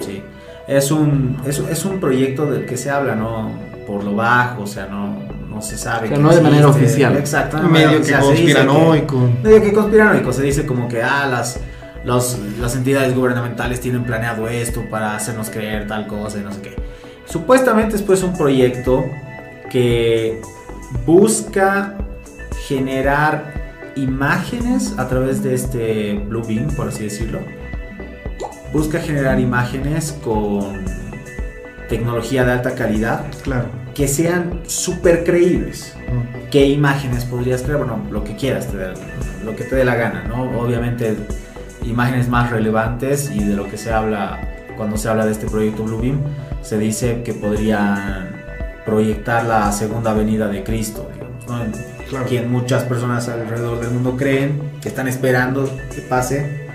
[0.00, 0.22] sí,
[0.68, 3.50] es un, es, es un proyecto del que se habla, ¿no?
[3.86, 5.18] Por lo bajo, o sea, no,
[5.48, 6.08] no se sabe.
[6.08, 7.16] Pero no de manera oficial.
[7.16, 9.30] Exacto, no Medio que conspiranoico.
[9.42, 10.32] medio que conspiranoico.
[10.32, 11.60] Se dice como que ah, las,
[12.04, 16.60] los- las entidades gubernamentales tienen planeado esto para hacernos creer tal cosa y no sé
[16.62, 16.76] qué.
[17.26, 19.04] Supuestamente es pues un proyecto
[19.70, 20.40] que
[21.06, 21.94] busca
[22.66, 23.52] generar
[23.96, 27.40] imágenes a través de este Bluebeam, por así decirlo.
[28.72, 30.83] Busca generar imágenes con
[31.98, 33.66] tecnología de alta calidad Claro.
[33.94, 35.94] que sean súper creíbles.
[36.08, 36.50] Mm.
[36.50, 37.78] ¿Qué imágenes podrías crear?
[37.78, 38.76] Bueno, lo que quieras, te
[39.44, 40.42] lo que te dé la gana, ¿no?
[40.60, 41.16] Obviamente,
[41.84, 44.40] imágenes más relevantes y de lo que se habla
[44.76, 46.18] cuando se habla de este proyecto Bluebeam,
[46.62, 48.42] se dice que podrían
[48.84, 51.64] proyectar la segunda venida de Cristo, digamos, ¿no?
[51.64, 52.26] En- Claro.
[52.26, 56.66] Quien muchas personas alrededor del mundo creen, que están esperando que pase,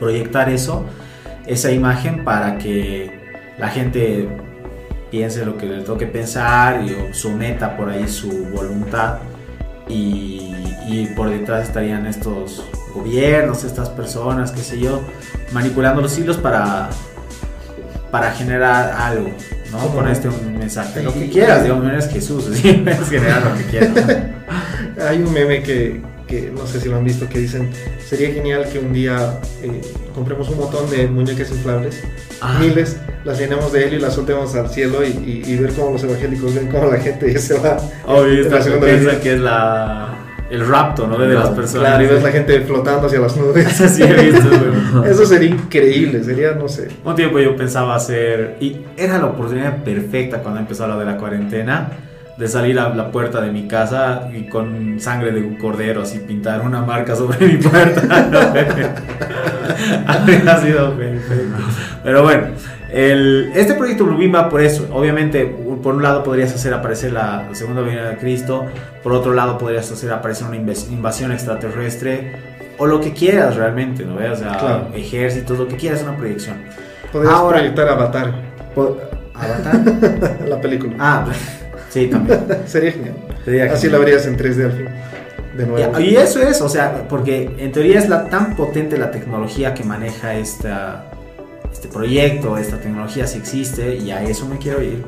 [0.00, 0.84] proyectar eso,
[1.46, 3.25] esa imagen para que
[3.58, 4.28] la gente
[5.10, 9.18] piense lo que le toque pensar y someta por ahí su voluntad
[9.88, 10.52] y,
[10.88, 12.64] y por detrás estarían estos
[12.94, 15.02] gobiernos, estas personas, qué sé yo,
[15.52, 16.90] manipulando los hilos para,
[18.10, 19.30] para generar algo,
[19.70, 19.88] ¿no?
[19.88, 23.90] Con este mensaje, lo que quieras, digo, no eres Jesús, puedes generar lo que quieras.
[25.08, 27.70] Hay un meme que, que no sé si lo han visto que dicen,
[28.04, 29.80] sería genial que un día eh,
[30.16, 32.02] compremos un montón de muñecas inflables,
[32.40, 32.58] Ah.
[32.60, 35.92] miles, las llenemos de helio y las soltemos al cielo y, y- y ver cómo
[35.92, 37.76] los evangélicos ven cómo la gente ya se va.
[38.08, 39.20] La segunda piensa venida.
[39.20, 40.08] que es la,
[40.50, 41.18] el rapto, ¿no?
[41.18, 41.88] De las personas.
[41.88, 43.68] Claro, y ves la gente flotando hacia las nubes.
[43.94, 44.48] sí, he visto.
[45.04, 46.88] Eso sería increíble, sería, no sé.
[47.04, 51.16] Un tiempo yo pensaba hacer, y era la oportunidad perfecta cuando empezó lo de la
[51.16, 51.90] cuarentena,
[52.36, 56.18] de salir a la puerta de mi casa y con sangre de un cordero así
[56.18, 58.02] pintar una marca sobre mi puerta.
[60.06, 61.56] Habría sido perfecto.
[62.04, 62.48] Pero bueno,
[62.92, 64.86] el, este proyecto Bluebeam va por eso.
[64.92, 65.44] Obviamente,
[65.82, 68.66] por un lado podrías hacer aparecer la segunda venida de Cristo,
[69.02, 72.32] por otro lado podrías hacer aparecer una invasión extraterrestre,
[72.78, 74.16] o lo que quieras realmente, ¿no?
[74.16, 74.88] O sea, Claro.
[74.94, 76.56] ejércitos, lo que quieras, una proyección.
[77.12, 78.32] Podrías Ahora- proyectar Avatar,
[78.74, 78.98] Po-
[79.34, 79.80] ¿Avatar?
[80.48, 80.94] la película.
[80.98, 81.26] ah,
[82.00, 82.40] sí, también.
[82.66, 83.16] Sería genial.
[83.44, 83.92] Sería Así genial.
[83.92, 84.88] la verías en 3D al fin.
[85.56, 86.00] De nuevo.
[86.00, 89.72] Y, y eso es, o sea, porque en teoría es la, tan potente la tecnología
[89.72, 91.10] que maneja esta,
[91.72, 95.02] este proyecto, esta tecnología si existe, y a eso me quiero ir,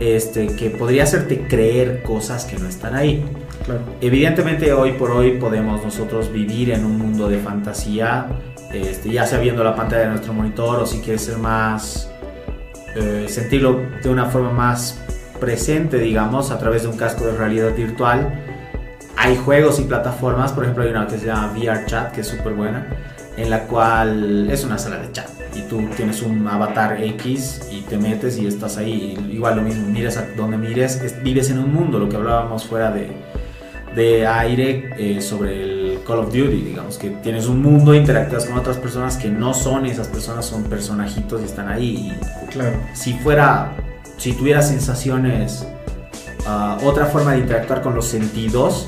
[0.00, 3.24] este, que podría hacerte creer cosas que no están ahí.
[3.64, 3.82] Claro.
[4.00, 8.26] Evidentemente hoy por hoy podemos nosotros vivir en un mundo de fantasía,
[8.72, 12.10] este, ya sea viendo la pantalla de nuestro monitor o si quieres ser más,
[12.96, 15.00] eh, sentirlo de una forma más
[15.40, 18.44] presente, digamos, a través de un casco de realidad virtual.
[19.16, 22.26] Hay juegos y plataformas, por ejemplo hay una que se llama VR Chat, que es
[22.28, 22.86] súper buena,
[23.36, 27.80] en la cual es una sala de chat y tú tienes un avatar X y
[27.82, 31.50] te metes y estás ahí, y igual lo mismo, mires a donde mires, es- vives
[31.50, 33.10] en un mundo, lo que hablábamos fuera de,
[33.96, 38.56] de aire eh, sobre el Call of Duty, digamos, que tienes un mundo, interactúas con
[38.58, 42.12] otras personas que no son esas personas, son personajitos y están ahí.
[42.12, 42.76] Y Claro.
[42.94, 43.72] si fuera,
[44.20, 45.66] si tuviera sensaciones
[46.46, 48.86] ah, otra forma de interactuar con los sentidos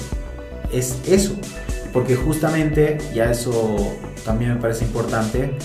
[0.71, 1.35] es eso.
[1.92, 5.57] Porque justamente, ya eso también me parece importante,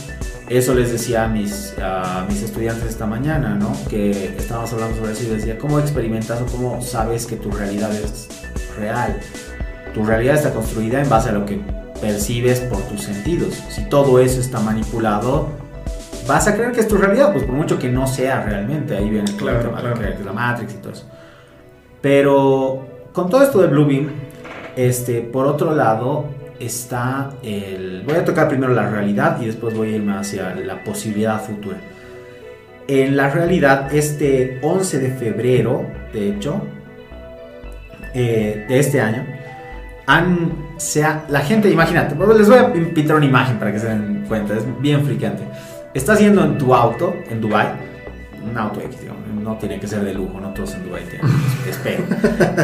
[0.50, 3.74] eso les decía a mis, a mis estudiantes esta mañana, ¿no?
[3.90, 7.94] Que estábamos hablando sobre eso y decía, ¿cómo experimentas o cómo sabes que tu realidad
[7.94, 8.30] es
[8.78, 9.20] real?
[9.94, 11.60] Tu realidad está construida en base a lo que
[12.00, 13.56] percibes por tus sentidos.
[13.70, 15.50] Si todo eso está manipulado,
[16.28, 18.96] vas a creer que es tu realidad, pues por mucho que no sea realmente.
[18.96, 20.26] Ahí viene todo Claro, el tema de claro.
[20.26, 21.10] la Matrix y todo eso.
[22.02, 24.10] Pero con todo esto de Bluebeam,
[24.76, 26.26] este, por otro lado,
[26.60, 28.04] está el...
[28.06, 31.78] Voy a tocar primero la realidad y después voy a irme hacia la posibilidad futura.
[32.88, 36.62] En la realidad, este 11 de febrero, de hecho,
[38.14, 39.26] eh, de este año,
[40.06, 43.88] han, se ha- la gente, imagínate, les voy a pintar una imagen para que se
[43.88, 45.44] den cuenta, es bien fricante.
[45.98, 47.70] Estás yendo en tu auto, en Dubai,
[48.48, 49.00] un auto X,
[49.42, 51.28] no tiene que ser de lujo, no todos en Dubai tienen,
[51.68, 52.04] espero.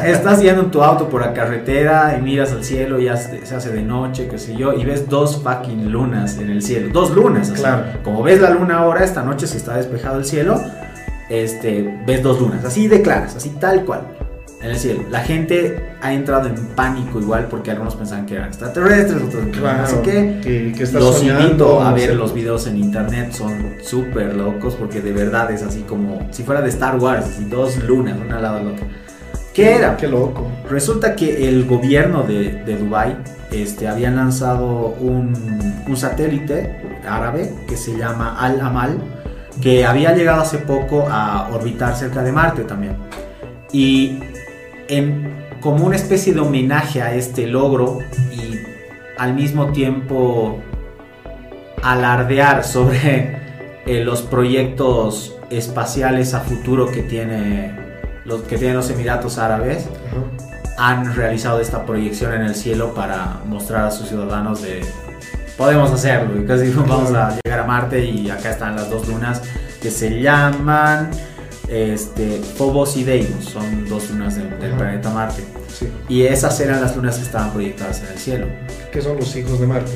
[0.05, 3.55] Estás yendo en tu auto por la carretera y miras al cielo, ya se, se
[3.55, 7.09] hace de noche, qué sé yo, y ves dos fucking lunas en el cielo, dos
[7.09, 7.59] lunas, así.
[7.59, 7.85] Claro.
[8.03, 10.61] Como ves la luna ahora, esta noche si está despejado el cielo,
[11.27, 14.01] este, ves dos lunas, así de claras, así tal cual,
[14.63, 15.03] en el cielo.
[15.09, 19.83] La gente ha entrado en pánico igual porque algunos pensaban que eran extraterrestres, otros Claro,
[19.83, 24.75] así que que, los soñando, invito a ver los videos en internet, son súper locos
[24.75, 28.37] porque de verdad es así como si fuera de Star Wars, así dos lunas, una
[28.37, 28.87] al lado de la otra.
[29.53, 29.97] ¿Qué era?
[29.97, 30.49] Qué loco.
[30.67, 33.17] Resulta que el gobierno de, de Dubai
[33.51, 35.33] este, había lanzado un,
[35.87, 38.97] un satélite árabe que se llama Al Amal,
[39.61, 42.95] que había llegado hace poco a orbitar cerca de Marte también.
[43.71, 44.19] Y
[44.87, 47.99] en, como una especie de homenaje a este logro
[48.31, 48.59] y
[49.17, 50.59] al mismo tiempo
[51.81, 53.37] alardear sobre
[53.85, 57.83] eh, los proyectos espaciales a futuro que tiene
[58.25, 59.89] los que tienen los Emiratos Árabes
[60.77, 64.81] han realizado esta proyección en el cielo para mostrar a sus ciudadanos de
[65.57, 69.41] podemos hacerlo y casi vamos a llegar a Marte y acá están las dos lunas
[69.81, 71.11] que se llaman
[71.73, 75.87] este, Phobos y Deimos, son dos lunas del, del planeta Marte Sí.
[76.07, 78.47] y esas eran las lunas que estaban proyectadas en el cielo.
[78.91, 79.91] que son los hijos de Marte.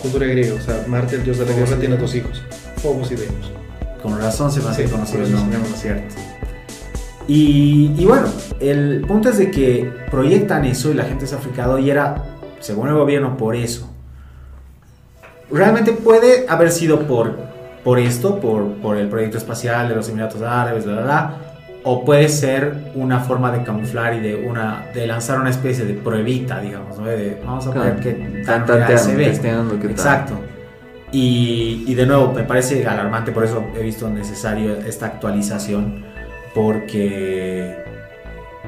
[0.00, 2.40] Cultura griega, o sea, Marte, el dios de la guerra, tiene dos hijos,
[2.82, 3.50] Phobos y Deimos.
[4.02, 6.14] Con razón se me hace Sí, conocido por el nombre, llama ¿no es cierto?
[7.26, 8.28] Y, y bueno,
[8.60, 12.22] el punto es de que proyectan eso y la gente se ha fricado y era,
[12.60, 13.90] según el gobierno, por eso.
[15.50, 17.36] Realmente puede haber sido por,
[17.86, 21.34] por esto, por, por el proyecto espacial de los Emiratos Árabes, bla, bla, bla,
[21.84, 25.94] o puede ser una forma de camuflar y de, una, de lanzar una especie de
[25.94, 27.06] pruebita, digamos, ¿no?
[27.06, 29.26] De, vamos a ver qué tan Tan real se ve.
[29.88, 30.34] Exacto.
[31.12, 36.04] Y, y de nuevo, me parece alarmante, por eso he visto necesario esta actualización,
[36.56, 37.84] porque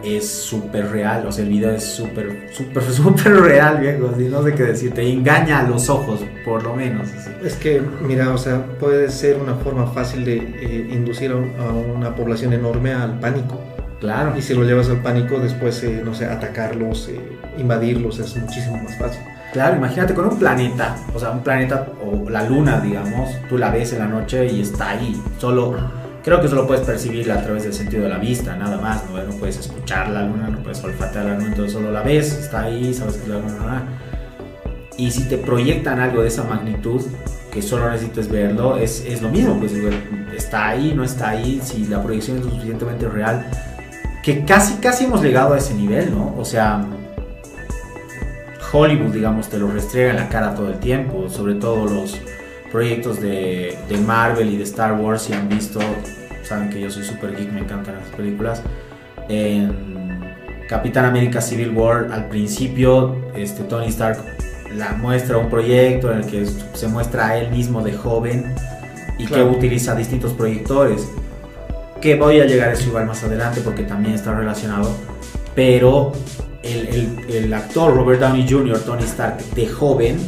[0.03, 4.43] es súper real, o sea, el video es súper, súper, súper real, viejo, así, no
[4.43, 7.09] sé qué decir, te engaña a los ojos, por lo menos.
[7.13, 7.31] así.
[7.45, 11.53] Es que, mira, o sea, puede ser una forma fácil de eh, inducir a, un-
[11.61, 13.59] a una población enorme al pánico.
[14.01, 17.21] Claro, Y si lo llevas al pánico, después, eh, no sé, atacarlos, eh,
[17.59, 19.21] invadirlos, es muchísimo más fácil.
[19.53, 23.71] claro, imagínate con un planeta, o sea, un planeta o la luna, digamos, tú la
[23.71, 25.75] ves en la noche y está ahí, solo
[26.23, 29.23] creo que solo puedes percibirla a través del sentido de la vista, nada más, no,
[29.23, 32.63] no puedes escuchar la luna, no puedes olfatear la luna, entonces solo la ves, está
[32.63, 33.85] ahí, sabes que es la luna.
[34.97, 37.03] Y si te proyectan algo de esa magnitud,
[37.53, 39.73] que solo necesites verlo, es, es lo mismo, pues
[40.37, 43.47] está ahí, no está ahí, si la proyección es lo suficientemente real,
[44.23, 46.35] que casi, casi hemos llegado a ese nivel, ¿no?
[46.37, 46.85] O sea,
[48.73, 52.19] Hollywood, digamos, te lo restriega en la cara todo el tiempo, sobre todo los
[52.71, 55.81] proyectos de, de Marvel y de Star Wars, si han visto,
[56.43, 58.63] saben que yo soy super geek, me encantan las películas.
[59.29, 60.35] En
[60.69, 64.19] Capitán América Civil War, al principio, este, Tony Stark
[64.77, 68.55] la muestra un proyecto en el que se muestra a él mismo de joven
[69.19, 69.51] y Claro.
[69.51, 71.09] que utiliza distintos proyectores.
[72.03, 74.95] Que voy a llegar a eso igual más adelante porque también está relacionado.
[75.55, 76.13] Pero
[76.63, 80.19] el, el- el actor Robert Downey Jr., Tony Stark, de joven,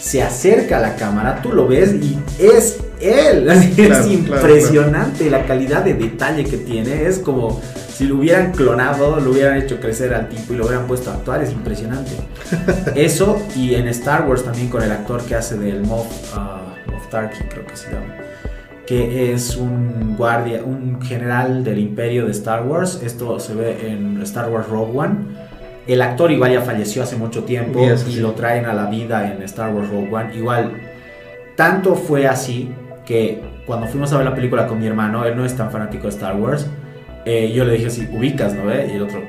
[0.00, 3.48] se acerca a la cámara, tú lo ves y es él.
[3.48, 7.06] Así, Claro, es claro, impresionante la calidad de detalle que tiene.
[7.06, 7.60] Es como
[7.92, 11.14] si lo hubieran clonado, lo hubieran hecho crecer al tipo y lo hubieran puesto a
[11.14, 11.42] actuar.
[11.42, 12.12] Es impresionante.
[12.94, 17.08] Eso y en Star Wars también con el actor que hace del Moff, ah, Moff
[17.08, 18.14] Tarkin, creo que se llama.
[18.86, 23.00] Que es un guardia, un general del imperio de Star Wars.
[23.02, 25.47] Esto se ve en Star Wars Rogue One.
[25.88, 28.20] El actor igual ya falleció hace mucho tiempo Y sí.
[28.20, 30.36] lo traen a la vida en Star Wars Rogue One.
[30.36, 30.72] Igual,
[31.56, 32.70] tanto fue así
[33.06, 36.04] que cuando fuimos a ver la película con mi hermano, él no es tan fanático
[36.04, 36.66] de Star Wars,
[37.24, 38.88] eh, yo le dije así, ubicas, ¿no ve?
[38.92, 39.22] Y el otro,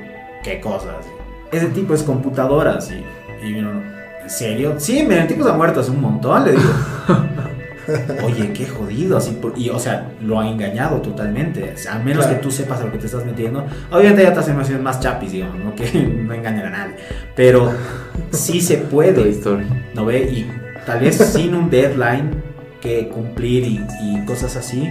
[0.44, 1.06] ¿qué cosas?
[1.50, 3.82] Ese tipo es computadoras y, y uno,
[4.22, 4.74] ¿en serio?
[4.78, 6.70] Sí, el tipo se ha muerto hace un montón, le digo.
[8.24, 11.98] Oye, qué jodido, así, por- y o sea, lo ha engañado totalmente, o sea, a
[11.98, 12.38] menos Claro.
[12.38, 13.64] que tú sepas a lo que te estás metiendo.
[13.90, 15.74] Obviamente hay otras animaciones más chapis, digamos, ¿no?
[15.74, 15.90] que
[16.26, 16.94] no engañan a nadie,
[17.36, 17.72] pero
[18.30, 19.34] sí se puede.
[19.94, 20.22] ¿no ve?
[20.22, 20.50] Y
[20.86, 22.30] tal vez sin un deadline
[22.80, 24.90] que cumplir y, y cosas así,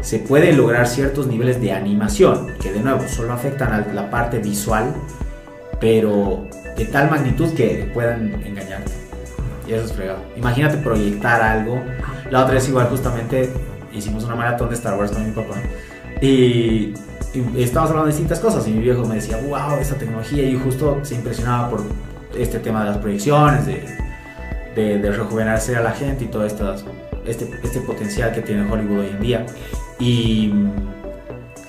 [0.00, 4.38] se puede lograr ciertos niveles de animación, que de nuevo solo afectan a la parte
[4.38, 4.92] visual,
[5.80, 8.92] pero de tal magnitud que puedan engañarte.
[9.68, 10.18] Y eso es fregado.
[10.36, 11.80] Imagínate proyectar algo.
[12.34, 13.48] La otra vez igual justamente
[13.92, 15.54] hicimos una maratón de Star Wars con mi papá.
[16.20, 16.92] Y,
[17.32, 18.66] y estábamos hablando de distintas cosas.
[18.66, 20.42] Y mi viejo me decía, wow, esta tecnología.
[20.42, 21.82] Y justo se impresionaba por
[22.36, 23.86] este tema de las proyecciones, de,
[24.74, 26.84] de, de rejuvenecer a la gente y todo estas,
[27.24, 29.46] este, este potencial que tiene Hollywood hoy en día.
[30.00, 30.52] Y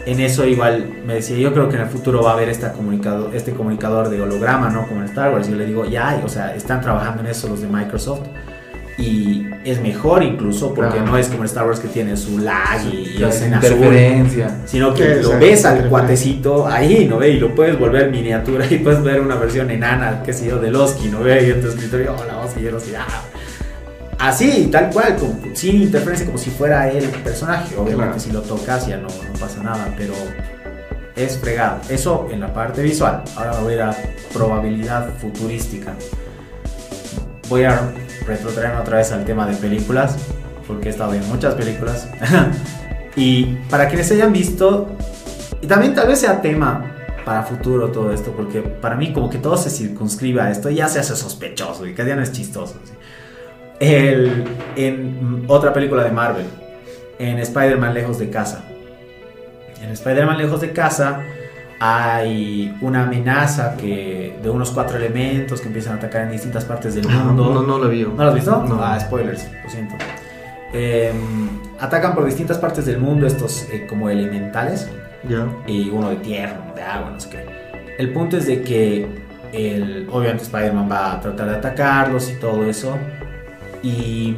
[0.08, 2.74] en eso igual me decía, yo creo que en el futuro va a haber esta
[2.74, 4.88] comunicado, este comunicador de holograma, ¿no?
[4.88, 5.48] Como en Star Wars.
[5.48, 8.22] Yo le digo, ya o sea, están trabajando en eso los de Microsoft.
[8.98, 11.12] Y es mejor incluso porque Claro.
[11.12, 13.72] no es como Star Wars que tiene su lag y, es en azul.
[13.74, 14.58] interferencia.
[14.66, 17.32] Sino que lo ves al cuatecito ahí, ¿no ve?
[17.32, 20.72] Y lo puedes volver miniatura y puedes ver una versión enana, qué sé yo, de
[20.72, 21.46] Loski, ¿no ve?
[21.46, 23.06] Y en tu escritorio, hola, Loski, y Loski, ah.
[24.18, 25.18] Así, tal cual,
[25.54, 27.76] sin interferencia, como si fuera el personaje.
[27.76, 28.20] Obviamente, Claro.
[28.20, 30.14] si lo tocas ya no, no pasa nada, pero
[31.18, 31.80] es fregado.
[31.90, 33.24] Eso en la parte visual.
[33.36, 33.98] Ahora voy a ir a
[34.34, 35.94] probabilidad futurística.
[37.50, 37.92] Voy a
[38.26, 40.18] retrotraerme otra vez al tema de películas,
[40.68, 42.10] porque he estado en muchas películas.
[43.16, 44.90] y para quienes hayan visto,
[45.62, 46.92] y también tal vez sea tema
[47.26, 50.76] para futuro todo esto, porque para mí como que todo se circunscribe a esto y
[50.76, 52.76] ya se hace sospechoso y que ya no es chistoso.
[52.84, 52.94] ¿sí?
[53.80, 56.46] El, en otra película de Marvel,
[57.20, 58.64] en Spider-Man Lejos de Casa.
[59.82, 61.22] En Spider-Man Lejos de Casa
[61.80, 66.96] hay una amenaza que, de unos cuatro elementos que empiezan a atacar en distintas partes
[66.96, 67.54] del mundo.
[67.54, 68.04] No, no lo vi.
[68.04, 68.64] ¿No lo has visto?
[68.64, 68.82] No.
[68.82, 69.96] Ah, spoilers, lo siento.
[70.74, 71.14] Eh,
[71.80, 74.90] atacan por distintas partes del mundo estos eh, como elementales
[75.28, 75.48] Ya.
[75.68, 77.46] y uno de tierra, uno de agua, no sé qué.
[77.98, 79.08] El punto es de que
[79.54, 82.98] el, obviamente Spider-Man va a tratar de atacarlos y todo eso.
[83.84, 84.36] Y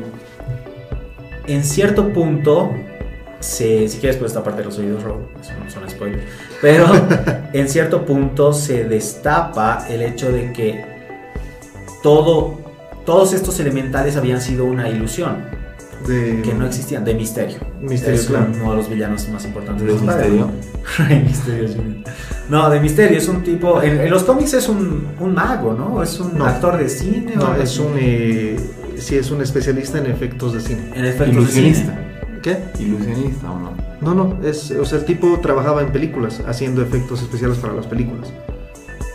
[1.47, 2.73] en cierto punto,
[3.39, 6.23] se, si quieres pues esta parte de los oídos, Rob, eso no son spoilers,
[6.61, 6.85] pero
[7.53, 10.83] en cierto punto se destapa el hecho de que
[12.03, 12.59] todo,
[13.05, 15.37] todos estos elementales habían sido una ilusión,
[16.07, 17.57] De, que no existían, de misterio.
[17.81, 18.47] Misterio, es claro.
[18.53, 20.49] uno de los villanos más importantes ¿De misterio?
[20.97, 21.69] Rey Misterio.
[22.49, 23.81] No, de Misterio es un tipo.
[23.81, 26.01] En, en los cómics es un, un mago, ¿no?
[26.01, 26.45] Es un No.
[26.45, 27.33] actor de cine.
[27.35, 27.93] No, es un.
[27.99, 28.57] Eh,
[28.97, 30.81] sí, es un especialista en efectos de cine.
[30.95, 32.06] En efectos de cine.
[32.41, 32.57] ¿Qué?
[32.79, 33.71] Ilusionista o no.
[34.01, 37.85] No, no, es, o sea, el tipo trabajaba en películas, haciendo efectos especiales para las
[37.87, 38.31] películas.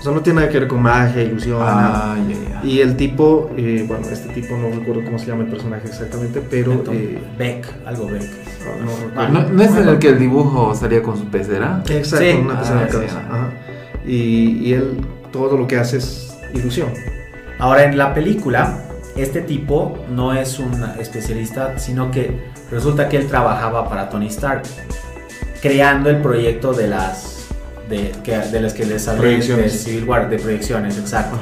[0.01, 2.15] O sea, no tiene nada que ver con magia, ilusión, nada.
[2.15, 2.71] Ay, ay, ay.
[2.73, 6.41] Y el tipo, eh, bueno, este tipo no recuerdo cómo se llama el personaje exactamente,
[6.51, 6.95] pero Benton.
[6.97, 8.23] eh, Beck, algo Beck.
[8.23, 9.21] no, no recuerdo.
[9.21, 11.85] Ah, ¿No, no es en el que el dibujo salía con su pecera?
[11.89, 12.37] Exacto, Sí.
[12.45, 13.21] una persona Ah, de cabeza.
[13.21, 13.27] sí.
[13.31, 13.51] ajá.
[14.05, 14.97] Y, y él
[15.31, 16.89] todo lo que hace es ilusión.
[17.61, 18.83] Ahora, en la película,
[19.15, 22.41] este tipo no es un especialista, sino que
[22.73, 24.63] resulta que él trabajaba para Tony Stark,
[25.61, 27.29] creando el proyecto de las.
[27.89, 28.99] De, que, de las que de.
[28.99, 31.37] Civil War, de proyecciones, exacto.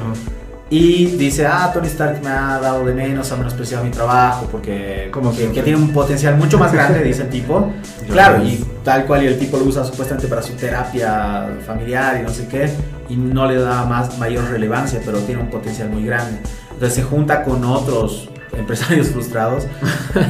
[0.69, 5.09] Y dice, ah, Tony Stark me ha dado de menos, ha menospreciado mi trabajo porque
[5.11, 7.73] ¿Cómo que, tiene un potencial mucho más grande, dice el tipo.
[8.09, 12.23] Claro, y tal cual y el tipo lo usa supuestamente para su terapia familiar y
[12.23, 12.69] no sé qué,
[13.09, 16.39] y no le da más mayor relevancia, pero tiene un potencial muy grande.
[16.71, 19.65] Entonces se junta con otros empresarios frustrados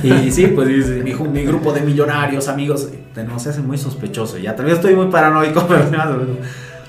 [0.04, 2.90] y sí, pues dice, mi, grupo de millonarios, amigos,
[3.28, 4.38] no se hace muy sospechoso.
[4.38, 5.86] Ya también estoy muy paranoico, pero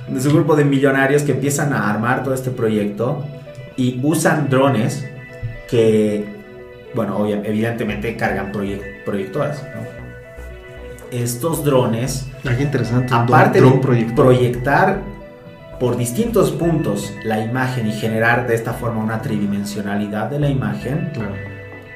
[0.08, 3.24] de su grupo de millonarios que empiezan a armar todo este proyecto
[3.76, 5.06] y usan drones
[5.70, 6.24] que,
[6.94, 9.62] bueno, evidentemente cargan proyec- proyectoras.
[9.62, 10.02] ¿no?
[11.10, 13.12] Estos drones, Ah, qué interesante.
[13.14, 14.14] aparte de proyector.
[14.14, 15.00] proyectar
[15.82, 21.10] por distintos puntos la imagen y generar de esta forma una tridimensionalidad de la imagen,
[21.12, 21.32] Claro.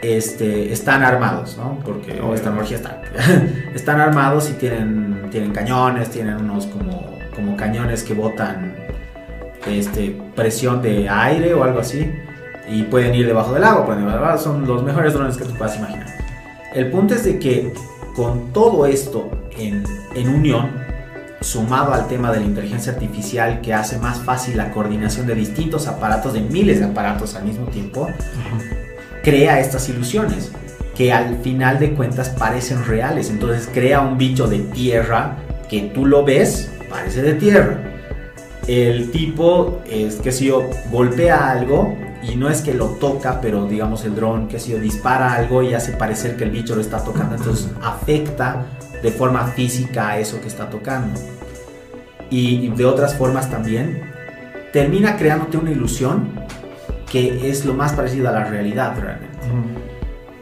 [0.02, 1.78] este, están armados, ¿no?
[1.84, 2.34] Porque Obvio.
[2.34, 3.00] esta tecnología está.
[3.76, 8.74] están armados y tienen, tienen cañones, tienen unos como, como cañones que botan
[9.68, 12.10] este, presión de aire o algo así.
[12.68, 15.36] Y pueden ir debajo del agua, pueden ir debajo del agua, son los mejores drones
[15.36, 16.08] que tú puedas imaginar.
[16.74, 17.72] El punto es de que
[18.16, 19.84] con todo esto en,
[20.16, 20.85] en unión,
[21.46, 25.86] sumado al tema de la inteligencia artificial que hace más fácil la coordinación de distintos
[25.86, 28.08] aparatos, de miles de aparatos al mismo tiempo,
[29.22, 30.50] crea estas ilusiones
[30.96, 33.30] que al final de cuentas parecen reales.
[33.30, 35.36] Entonces crea un bicho de tierra
[35.68, 37.78] que tú lo ves, parece de tierra.
[38.66, 43.66] El tipo es que si yo golpea algo y no es que lo toca, pero
[43.66, 46.80] digamos el dron que si yo dispara algo y hace parecer que el bicho lo
[46.80, 48.66] está tocando, entonces afecta
[49.00, 51.35] de forma física a eso que está tocando.
[52.30, 54.02] Y de otras formas también,
[54.72, 56.28] termina creándote una ilusión
[57.10, 59.36] que es lo más parecido a la realidad realmente.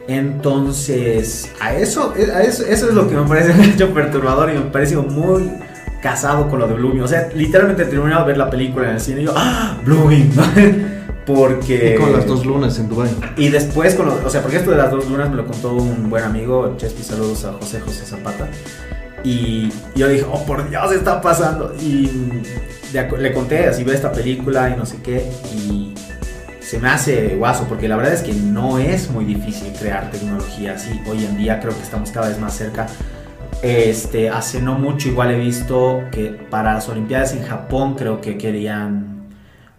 [0.07, 4.61] Entonces, a eso, a eso, eso es lo que me parece mucho perturbador y me
[4.61, 5.51] parece muy
[6.01, 7.01] casado con lo de Blooming.
[7.01, 9.77] O sea, literalmente he terminado de ver la película en el cine y yo, ¡ah!
[9.83, 10.31] Blooming.
[11.25, 11.95] porque...
[11.95, 13.09] Y con las dos lunas en Dubai.
[13.37, 16.09] Y después, con o sea, porque esto de las dos lunas me lo contó un
[16.09, 18.47] buen amigo, Chespi, saludos a José José Zapata.
[19.25, 21.73] Y yo dije, oh, por Dios, está pasando.
[21.81, 22.11] Y
[22.93, 25.27] le conté, así ve esta película y no sé qué.
[25.55, 25.95] Y
[26.61, 30.73] se me hace guaso, porque la verdad es que no es muy difícil crear tecnología
[30.75, 31.01] así.
[31.09, 32.85] Hoy en día creo que estamos cada vez más cerca.
[33.63, 38.37] Este, hace no mucho igual he visto que para las Olimpiadas en Japón creo que
[38.37, 39.23] querían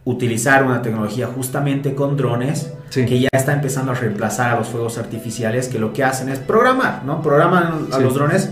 [0.04, 3.04] utilizar una tecnología justamente con drones Sí.
[3.04, 6.38] que ya está empezando a reemplazar a los fuegos artificiales que lo que hacen es
[6.38, 7.20] programar, ¿no?
[7.22, 8.02] Programan a Sí.
[8.02, 8.48] los drones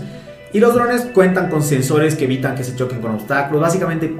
[0.55, 3.61] y los drones cuentan con sensores que evitan que se choquen con obstáculos.
[3.61, 4.15] Básicamente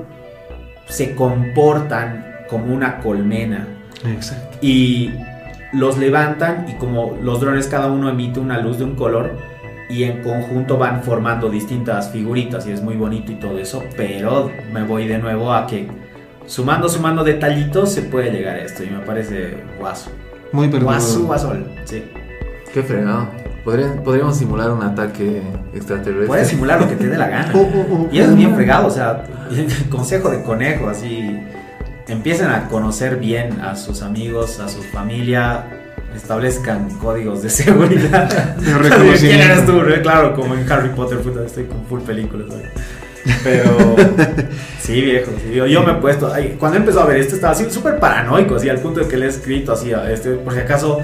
[0.87, 3.65] se comportan como una colmena
[4.05, 4.57] Exacto.
[4.61, 5.11] y
[5.71, 9.31] los levantan y como los drones cada uno emite una luz de un color
[9.89, 14.51] y en conjunto van formando distintas figuritas y es muy bonito y todo eso, pero
[14.73, 15.87] me voy de nuevo a que
[16.47, 20.11] sumando, sumando detallitos se puede llegar a esto y me parece guaso.
[20.51, 21.25] Muy Guaso, perturbador.
[21.27, 22.03] guasol, sí.
[22.73, 23.29] Qué fregado.
[23.65, 25.41] Podría- podríamos simular un ataque
[25.73, 26.27] extraterrestre.
[26.27, 27.51] Puedes simular lo que te dé la gana.
[27.55, 29.23] Oh, oh, oh, Y es bien fregado, o sea,
[29.89, 31.39] consejo de conejo, así.
[32.07, 35.63] Empiecen a conocer bien a sus amigos, a su familia,
[36.15, 38.29] establezcan códigos de seguridad.
[39.19, 39.81] ¿Quién eres tú?
[40.03, 42.47] Claro, como en Harry Potter, puta, estoy con full películas.
[42.49, 42.69] ¿sabes?
[43.43, 43.95] Pero
[44.79, 45.31] sí, viejo.
[45.43, 46.31] sí, yo, yo me he puesto.
[46.31, 49.07] ay, cuando he empezado a ver esto, estaba así súper paranoico, así al punto de
[49.07, 50.99] que le he escrito así, a este, por si acaso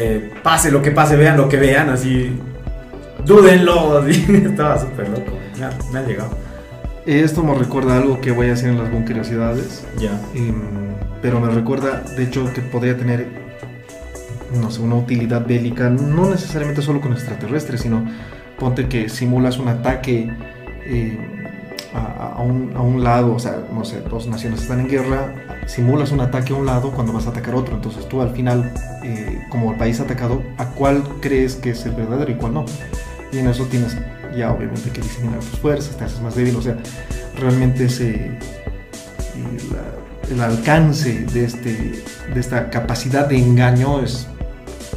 [0.00, 2.38] eh, pase lo que pase, vean lo que vean, así.
[3.24, 4.24] Dúdenlo, así.
[4.44, 5.32] Estaba súper loco.
[5.58, 6.30] Me ha, me ha llegado.
[7.04, 9.84] Esto me recuerda algo que voy a hacer en las bunkeriosidades.
[9.98, 10.20] Ya.
[10.34, 10.54] Em,
[11.20, 13.26] pero me recuerda, de hecho, que podría tener,
[14.60, 18.06] no sé, una utilidad bélica, no necesariamente solo con extraterrestres, sino
[18.56, 20.30] ponte que simulas un ataque
[20.86, 21.37] eh,
[21.94, 25.34] a, a un, a un lado, o sea, no sé, dos naciones están en guerra,
[25.66, 28.72] simulas un ataque a un lado cuando vas a atacar otro, entonces tú al final,
[29.04, 32.64] eh, como el país atacado, ¿a cuál crees que es el verdadero y cuál no?
[33.32, 33.96] Y en eso tienes
[34.36, 36.76] ya obviamente que diseminar tus fuerzas, te haces más débil, o sea,
[37.38, 38.32] realmente ese
[39.72, 42.02] la- el alcance de, este,
[42.34, 44.26] de esta capacidad de engaño es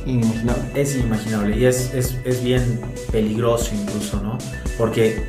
[0.06, 0.64] inimaginable.
[0.76, 2.82] Es inimaginable y es, es, es bien
[3.12, 4.38] peligroso incluso, ¿no?
[4.78, 5.24] Porque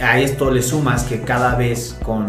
[0.00, 2.26] a esto le sumas que cada vez con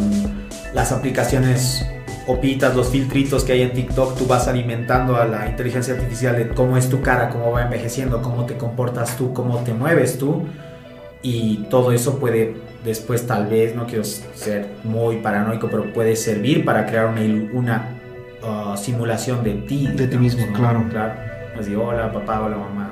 [0.73, 1.85] las aplicaciones
[2.27, 6.49] opitas, los filtritos que hay en TikTok, tú vas alimentando a la inteligencia artificial de
[6.49, 10.43] cómo es tu cara, cómo va envejeciendo, cómo te comportas tú, cómo te mueves tú.
[11.21, 16.63] Y todo eso puede después tal vez, no quiero ser muy paranoico, pero puede servir
[16.63, 17.21] para crear una,
[17.53, 17.89] una
[18.43, 19.87] ah, simulación de ti.
[19.87, 20.85] De ti mismo, claro.
[20.89, 21.13] Claro.
[21.59, 22.84] Así, hola papá, hola mamá.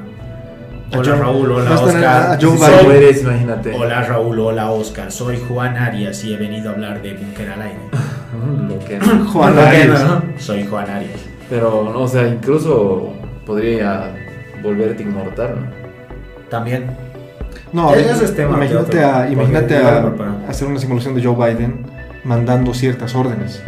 [0.95, 2.39] Hola Raúl, hola Oscar.
[2.41, 3.73] Soy- eres, imagínate.
[3.73, 5.11] Hola Raúl, hola Oscar.
[5.11, 7.79] Soy Juan Arias y he venido a hablar de Bunker al aire.
[8.69, 8.99] Lo que-
[9.31, 10.03] Juan Arias.
[10.03, 11.19] no, Soy Juan Arias.
[11.49, 13.13] Pero, no, o sea, incluso
[13.45, 14.11] podría
[14.61, 16.49] volverte inmortal, ¿no?
[16.49, 16.85] También.
[17.71, 20.11] No, es tema imagínate, otro- a, imagínate a
[20.47, 21.85] hacer una simulación de Joe Biden
[22.23, 23.61] mandando ciertas órdenes.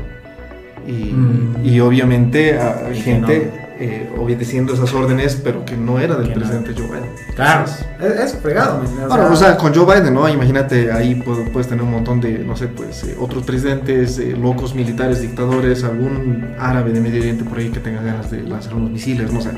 [0.88, 1.66] Y, Mm.
[1.66, 6.36] y obviamente a Y gente eh, obedeciendo esas órdenes, pero que no era del Que
[6.36, 6.42] no.
[6.42, 7.10] presidente Joe Biden.
[7.36, 7.66] Claro.
[8.00, 8.78] Entonces, Es, es fregado.
[8.78, 10.28] o Bueno, sea, o sea, con Joe Biden, ¿no?
[10.30, 14.36] Imagínate, ahí pu- puedes tener un montón de, no sé, pues, eh, otros presidentes, eh,
[14.38, 18.74] locos militares, dictadores, algún árabe de Medio Oriente por ahí que tenga ganas de lanzar
[18.76, 19.50] unos misiles, no sé.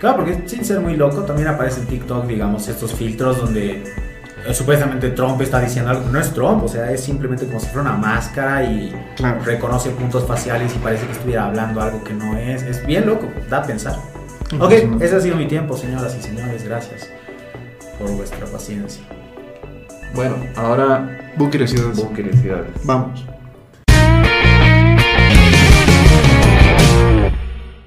[0.00, 3.82] Claro, porque sin ser muy loco, también aparece en TikTok, digamos, estos filtros donde
[4.52, 6.08] supuestamente Trump está diciendo algo.
[6.10, 9.40] No es Trump, o sea, es simplemente como si fuera una máscara y Claro.
[9.44, 12.62] reconoce puntos faciales y parece que estuviera hablando algo que no es.
[12.62, 13.96] Es bien loco, da a pensar.
[14.60, 16.64] Ok, ese ha sido mi tiempo, señoras y señores.
[16.64, 17.08] Gracias
[17.98, 19.02] por vuestra paciencia.
[20.14, 21.96] Bueno, ahora, Bunkeriosidades.
[21.96, 22.70] bunkeriosidades.
[22.84, 23.24] Vamos.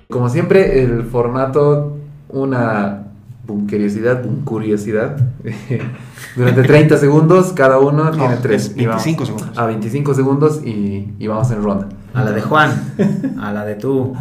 [0.09, 1.97] Como siempre, el formato,
[2.29, 3.03] una
[3.47, 5.17] curiosidad, curiosidad.
[6.35, 8.67] Durante 30 segundos, cada uno tiene tres.
[8.71, 9.57] es Y vamos- 25 segundos.
[9.57, 11.87] A 25 segundos y, y vamos en ronda.
[12.13, 12.71] A la de Juan.
[13.39, 14.13] A la de tú.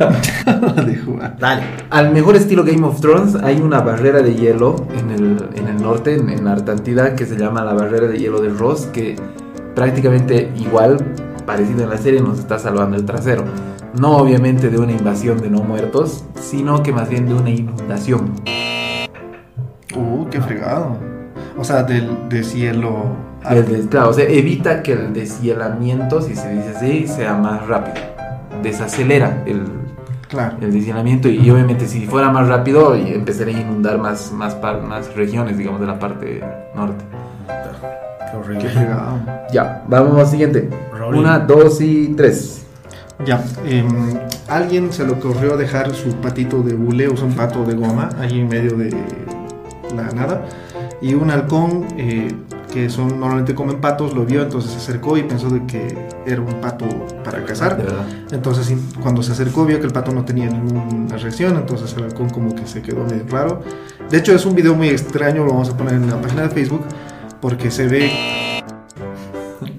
[0.87, 1.37] de Juan.
[1.39, 1.62] Dale.
[1.91, 5.83] Al mejor estilo Game of Thrones hay una barrera de hielo en el, en el
[5.83, 9.16] norte, en, en Artantida, que se llama la barrera de hielo de Ross, que
[9.74, 10.99] prácticamente igual,
[11.47, 13.45] parecido en la serie, nos está salvando el trasero.
[13.99, 18.33] No obviamente de una invasión de no muertos, sino que más bien de una inundación.
[19.97, 20.97] Uh, qué fregado.
[21.59, 23.05] O sea, del deshielo.
[23.49, 27.67] El des- claro, o sea, evita que el deshielamiento, si se dice así, sea más
[27.67, 27.95] rápido.
[28.63, 29.63] Desacelera el,
[30.29, 30.57] Claro.
[30.61, 34.83] el deshielamiento y, y obviamente si fuera más rápido empezaría a inundar más, más, par-
[34.83, 36.43] más regiones, digamos, de la parte
[36.75, 37.05] norte.
[37.47, 38.69] Qué Qué horrible.
[38.71, 39.19] fregado.
[39.53, 40.69] Ya, vamos al siguiente.
[40.99, 41.21] Rolling.
[41.21, 42.67] Una, dos y tres.
[43.25, 43.87] Ya, em,
[44.49, 48.11] alguien se le ocurrió dejar su patito de bule, o sea, un pato de goma,
[48.21, 48.91] ahí en medio de
[49.95, 50.47] la nada.
[51.01, 52.34] Y un halcón, eh,
[52.72, 56.41] que son normalmente comen patos, lo vio, entonces se acercó y pensó de que era
[56.41, 56.87] un pato
[57.24, 57.84] para cazar.
[58.30, 62.30] Entonces cuando se acercó vio que el pato no tenía ninguna reacción, entonces el halcón
[62.30, 63.62] como que se quedó medio raro.
[64.11, 66.51] De hecho es un video muy extraño, lo vamos a poner en la página de
[66.51, 66.82] Facebook,
[67.41, 68.11] porque se ve...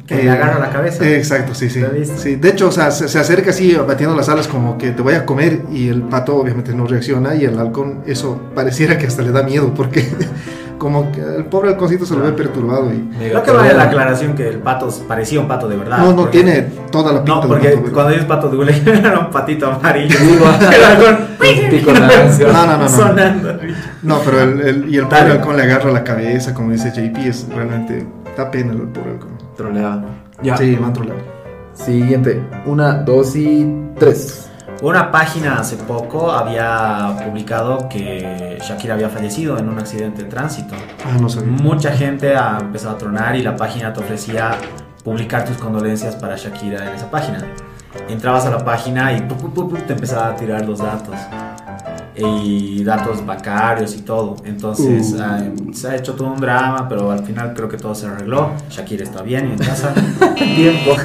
[0.08, 1.08] Que eh, le agarra la cabeza.
[1.08, 1.84] Exacto, sí, sí.
[2.16, 2.36] Sí.
[2.38, 5.14] De hecho, o sea, se, se acerca así batiendo las alas como que te voy
[5.16, 9.22] a comer y el pato obviamente no reacciona y el halcón eso pareciera que hasta
[9.22, 10.08] le da miedo porque
[10.78, 13.10] como que el pobre halconcito se lo ve perturbado y...
[13.18, 15.98] Creo que vale la aclaración que el pato parecía un pato de verdad.
[15.98, 18.58] No, no porque- tiene toda la pinta No, de porque pato, cuando dices pato de
[18.58, 20.16] hule era un patito amarillo.
[20.72, 21.18] El halcón
[21.70, 21.92] Pico.
[21.92, 22.90] No, no, no, no.
[22.90, 23.58] sonando.
[24.04, 27.18] No, pero el, el- y el pobre halcón le agarra la cabeza, como dice JP,
[27.28, 28.06] es realmente...
[28.38, 29.37] Da pena el pobre halcón.
[29.58, 30.04] Troleada.
[30.42, 30.56] Ya.
[30.56, 31.20] Sí, me han troleado.
[31.74, 32.48] Siguiente.
[32.66, 34.50] Una, dos y tres.
[34.82, 40.76] Una página hace poco había publicado que Shakira había fallecido en un accidente de tránsito.
[41.04, 41.52] Ah, no sabía.
[41.52, 44.52] Mucha gente ha empezado a tronar y la página te ofrecía
[45.04, 47.40] publicar tus condolencias para Shakira en esa página.
[48.08, 51.16] Entrabas a la página y pu, pu, pu, pu, te empezaba a tirar los datos.
[52.18, 54.36] Y datos bancarios y todo.
[54.44, 55.22] Entonces Uh.
[55.22, 55.40] ah,
[55.74, 58.52] se ha hecho todo un drama, pero al final creo que todo se arregló.
[58.70, 59.94] Shakira está bien y en casa.
[60.36, 60.96] Tiempo.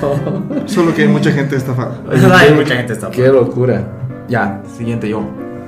[0.67, 2.01] Solo que hay mucha gente estafada.
[2.39, 3.83] Hay mucha gente está Qué locura.
[4.29, 5.23] Ya, siguiente yo.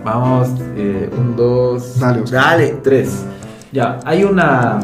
[0.04, 0.48] Vamos.
[0.76, 1.98] eh, un, dos.
[1.98, 2.40] Dale, Oscar.
[2.42, 2.76] Dale.
[2.82, 3.24] Tres.
[3.72, 4.78] Ya, hay una,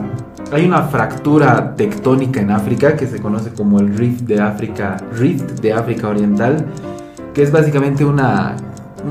[0.52, 5.60] hay una fractura tectónica en África que se conoce como el Rift de África, Rift
[5.60, 6.66] de África Oriental,
[7.32, 8.56] que es básicamente una,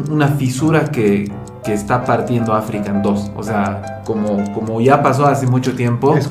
[0.09, 1.31] una fisura que,
[1.63, 3.31] que está partiendo África en dos.
[3.35, 6.29] O sea, como, como ya pasó hace mucho tiempo, eso.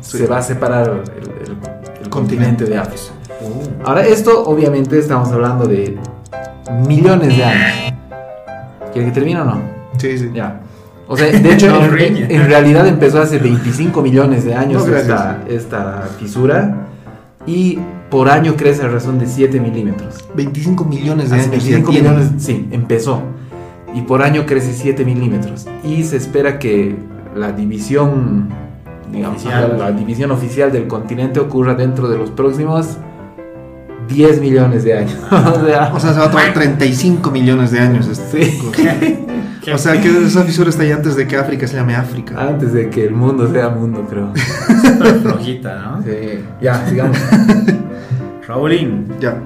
[0.00, 0.18] Sí.
[0.18, 1.58] se va a separar el, el-
[2.02, 3.02] el continente de África.
[3.40, 3.86] Uh.
[3.88, 5.98] Ahora, esto obviamente estamos hablando de
[6.86, 7.94] millones de años.
[8.92, 9.60] ¿Quiere que termine o no?
[9.98, 10.30] Sí, sí.
[10.34, 10.60] Ya.
[11.06, 14.94] O sea, de hecho, No en, en realidad empezó hace 25 millones de años No,
[14.96, 16.86] esta, esta fisura.
[17.48, 17.78] Y
[18.10, 20.24] por año crece a razón de 7 milímetros.
[20.34, 21.64] 25 millones de Hace años.
[21.64, 22.08] 25 ya tiene.
[22.16, 23.22] millones, sí, empezó.
[23.94, 25.66] Y por año crece 7 milímetros.
[25.82, 26.94] Y se espera que
[27.34, 28.48] la división,
[29.10, 29.76] digamos, Oficial.
[29.78, 32.98] la división oficial del continente ocurra dentro de los próximos
[34.08, 35.16] 10 millones de años.
[35.30, 38.06] o sea, O sea, se va a tomar 35 millones de años.
[38.08, 38.60] Este Sí.
[39.72, 42.34] O sea, que esa fisura está ahí antes de que África se llame África.
[42.40, 44.32] antes de que el mundo sea mundo, creo.
[44.82, 46.02] Súper flojita, ¿no?
[46.02, 46.44] Sí.
[46.60, 47.18] Ya, sigamos.
[48.46, 49.08] Raulín.
[49.20, 49.38] Ya.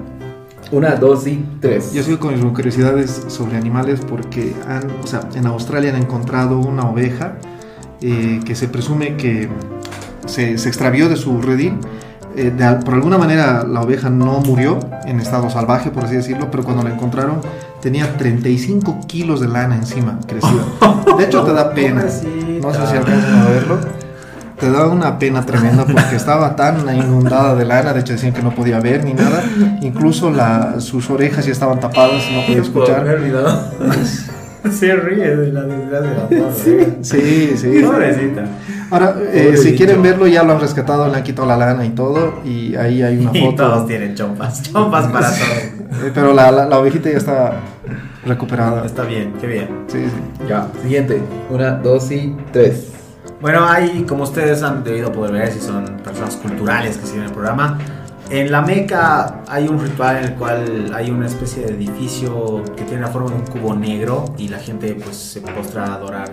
[0.71, 1.93] Una, dos y tres.
[1.93, 6.59] Yo sigo con mis curiosidades sobre animales porque han, o sea, en Australia han encontrado
[6.59, 7.35] una oveja
[8.01, 9.49] eh, que se presume que
[10.25, 11.77] se, se extravió de su redil.
[12.35, 16.49] Eh, de por alguna manera la oveja no murió en estado salvaje, por así decirlo,
[16.49, 17.41] pero cuando la encontraron
[17.83, 20.63] tenía 35 kilos de lana encima, crecida.
[21.17, 22.05] De hecho, te da pena.
[22.61, 23.79] No sé si alcanzan a verlo.
[24.57, 28.41] Te da una pena tremenda porque estaba tan inundada de lana, de hecho decían que
[28.41, 29.43] no podía ver ni nada.
[29.81, 33.05] Incluso la, sus orejas ya estaban tapadas, no podía escuchar.
[34.71, 36.97] Se ríe de la desgracia de la pobre.
[37.01, 37.81] Sí, sí.
[37.83, 38.45] Pobrecita.
[38.91, 41.89] Ahora, eh, si quieren verlo, ya lo han rescatado, le han quitado la lana y
[41.89, 42.39] todo.
[42.45, 43.85] Y ahí hay una Y todos foto.
[43.87, 44.63] tienen chompas.
[44.71, 46.03] Chompas para todos.
[46.05, 47.53] Eh, Pero la, la, la ovejita ya está
[48.25, 48.85] recuperada.
[48.85, 49.67] Está bien, qué bien.
[49.87, 50.45] Sí, sí.
[50.47, 51.21] Ya, siguiente.
[51.49, 52.89] Una, dos y tres.
[53.41, 57.31] Bueno, hay, como ustedes han debido poder ver, si son personas culturales que siguen el
[57.31, 57.77] programa,
[58.29, 62.83] en la Meca hay un ritual en el cual hay una especie de edificio que
[62.83, 66.29] tiene la forma de un cubo negro y la gente pues se postra a adorar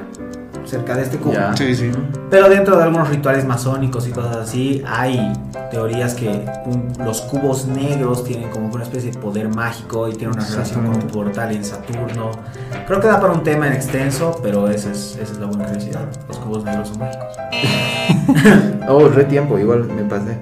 [0.65, 1.33] cerca de este cubo.
[1.33, 1.57] Ya.
[1.57, 1.91] Sí, sí.
[2.31, 5.33] Pero dentro de algunos rituales masónicos y cosas así, hay
[5.71, 10.37] teorías que un- los cubos negros tienen como una especie de poder mágico y tienen
[10.37, 12.31] una relación con un portal en Saturno.
[12.87, 15.65] Creo que da para un tema en extenso, pero esa es, esa es la buena
[15.65, 16.03] curiosidad.
[16.29, 17.27] Los cubos negros son mágicos.
[18.89, 20.37] Oh, re tiempo, igual me pasé.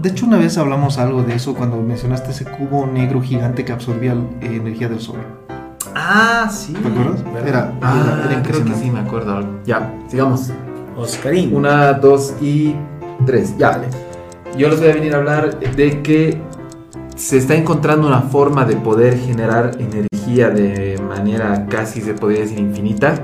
[0.00, 3.72] De hecho, una vez hablamos algo de eso cuando mencionaste ese cubo negro gigante que
[3.72, 5.18] absorbía eh, energía del sol.
[5.94, 6.72] Ah, sí.
[6.72, 7.20] ¿Te acuerdas?
[7.36, 9.36] Era, era- Ah, era creo que sí, me acuerdo.
[9.36, 9.50] algo.
[9.66, 10.50] Ya, sigamos.
[10.96, 11.54] Oscarín.
[11.54, 12.74] Una, dos y
[13.26, 13.56] tres.
[13.58, 13.80] Ya.
[14.56, 16.40] Yo les voy a venir a hablar de que
[17.16, 22.58] se está encontrando una forma de poder generar energía de manera casi se podría decir
[22.58, 23.14] infinita.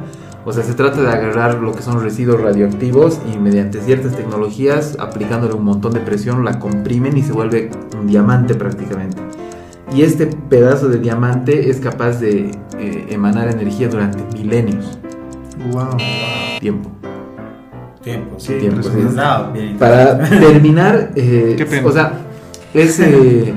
[0.49, 4.97] O sea, se trata de agarrar lo que son residuos radioactivos y mediante ciertas tecnologías,
[5.01, 7.69] aplicándole un montón de presión, la comprimen y se vuelve
[7.99, 9.21] un diamante prácticamente.
[9.93, 14.97] Y este pedazo de diamante es capaz de eh, emanar energía durante milenios.
[15.73, 15.97] Wow.
[16.61, 16.91] Tiempo.
[18.01, 18.55] Tiempo, sí.
[18.61, 18.91] Tiempo, sí.
[19.19, 19.77] Ah, bien.
[19.79, 21.89] Para terminar, eh, Qué pena.
[21.89, 22.13] o sea,
[22.73, 23.53] es, eh,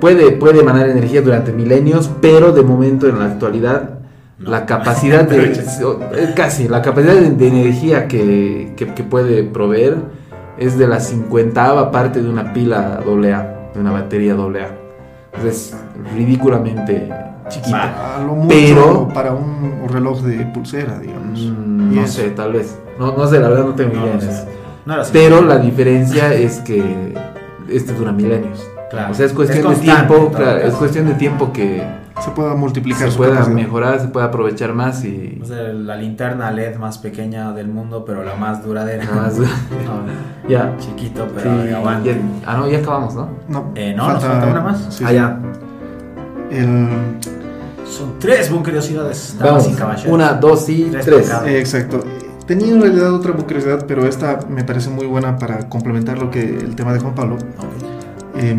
[0.00, 4.01] puede, puede emanar energía durante milenios, pero de momento en la actualidad
[4.42, 4.50] No.
[4.50, 5.52] la capacidad de
[6.14, 9.96] eh, casi la capacidad de, de energía que, que- que puede proveer
[10.58, 14.68] es de la cincuentava parte de una pila AA, de una batería AA.
[15.34, 15.74] Entonces,
[16.14, 17.08] ridículamente
[17.48, 18.16] chiquita.
[18.16, 21.40] A lo mucho Pero- para un reloj de pulsera, digamos.
[21.40, 22.12] Mm, no eso.
[22.22, 22.78] sé, tal vez.
[22.98, 24.14] No, no sé, la verdad no tengo No, idea
[24.86, 25.10] no sé.
[25.12, 27.14] Pero la diferencia es que
[27.68, 28.66] este dura milenios.
[28.92, 29.10] Claro.
[29.10, 31.82] O sea, es cuestión de tiempo, claro, es cuestión de tiempo que
[32.22, 33.56] Se pueda multiplicar se pueda capacidad.
[33.56, 38.04] mejorar, se pueda aprovechar más y O sea, la linterna LED más pequeña del mundo,
[38.04, 39.04] pero la más duradera.
[39.14, 39.38] más.
[39.38, 39.46] No,
[40.48, 40.76] ya.
[40.78, 42.10] chiquito, Sí, pero aguante.
[42.10, 43.28] ya- ah, no, ya acabamos, ¿no?
[43.48, 44.78] No, Eh, no, nos falta una más.
[44.90, 45.14] sí, ah, sí.
[45.14, 45.38] ya.
[46.50, 46.88] El,
[47.86, 49.36] Son tres curiosidades.
[49.40, 49.68] Vamos.
[49.68, 50.12] y caballeros.
[50.12, 52.04] Una, dos y Tres eh, exacto.
[52.46, 56.40] Tenía en realidad otra curiosidad, pero esta me parece muy buena para complementar lo que
[56.42, 57.38] el tema de Juan Pablo.
[58.42, 58.58] Em,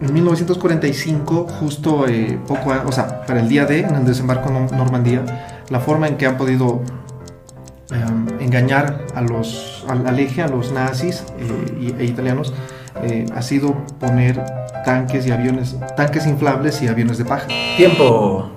[0.00, 4.48] en 1945, justo eh, poco, a- o sea, para el día D, en el desembarco
[4.48, 5.22] en Normandía,
[5.68, 6.80] la forma en que han podido
[7.90, 12.54] em, engañar a los, al, al eje, a los nazis eh, e italianos,
[13.02, 14.42] eh, ha sido poner
[14.84, 17.46] tanques y aviones, tanques inflables y aviones de paja
[17.76, 18.48] Tiempo.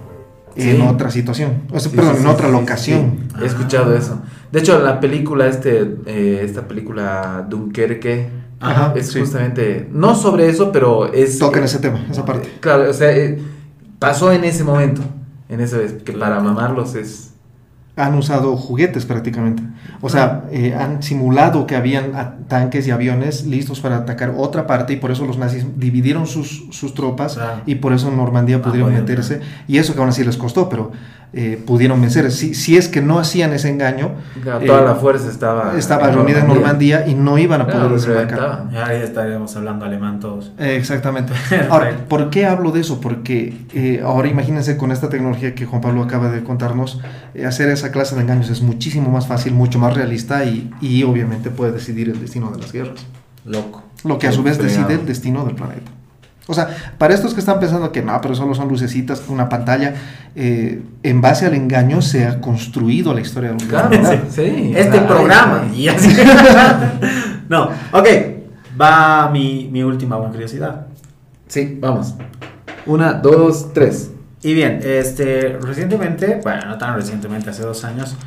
[0.56, 0.88] en Sí.
[0.88, 3.18] otra situación, o sea, Sí, perdón, sí, en otra locación.
[3.42, 4.22] He escuchado eso.
[4.52, 8.30] De hecho, la película, este, eh, esta película Dunkerque,
[8.64, 9.20] Ajá, es sí.
[9.20, 11.40] justamente, no sobre eso, pero es...
[11.40, 12.52] Tocan ese tema, esa parte.
[12.60, 13.40] Claro, o sea, eh,
[14.00, 15.02] pasó en ese momento,
[15.50, 17.34] en esa vez, que para mamarlos es...
[17.96, 19.64] han usado juguetes prácticamente.
[20.02, 24.94] O sea, eh, han simulado que habían tanques y aviones listos para atacar otra parte
[24.94, 28.90] y por eso los nazis dividieron sus, sus tropas y por eso en Normandía pudieron
[28.90, 29.40] podían, meterse.
[29.68, 30.92] Y eso que aún así les costó, pero
[31.34, 32.32] eh, pudieron vencer.
[32.32, 34.12] Si, si es que no hacían ese engaño,
[34.42, 35.78] Claro, Eh, toda la fuerza estaba...
[35.78, 38.70] estaba reunida en Normandía y no iban a poder desembarcar.
[38.86, 40.52] ahí estaríamos hablando alemán todos.
[40.60, 41.34] Eh, Exactamente.
[41.70, 43.02] Ahora, ¿por qué hablo de eso?
[43.02, 47.00] Porque eh, ahora imagínense con esta tecnología que Juan Pablo acaba de contarnos,
[47.34, 51.04] eh, hacer esa clase de engaños es muchísimo más fácil, mucho más realista y, y
[51.04, 53.06] obviamente puede decidir el destino de las guerras.
[53.46, 53.84] Loco.
[54.04, 55.92] Lo que a su vez decide el destino del planeta.
[56.48, 56.68] O sea,
[56.98, 59.94] para estos que están pensando que no, pero solo son lucecitas, una pantalla,
[60.36, 64.26] eh, en base al engaño se ha construido la historia del Claro, universo.
[64.30, 64.74] sí.
[64.76, 65.62] Este programa.
[65.72, 65.72] ay.
[65.84, 66.10] Y así.
[67.50, 68.08] no, ok.
[68.80, 70.88] Va mi, mi última curiosidad.
[71.48, 72.16] Sí, vamos.
[72.86, 74.12] Una, dos, tres.
[74.42, 78.18] Y bien, este, recientemente, bueno, no tan recientemente, hace dos años,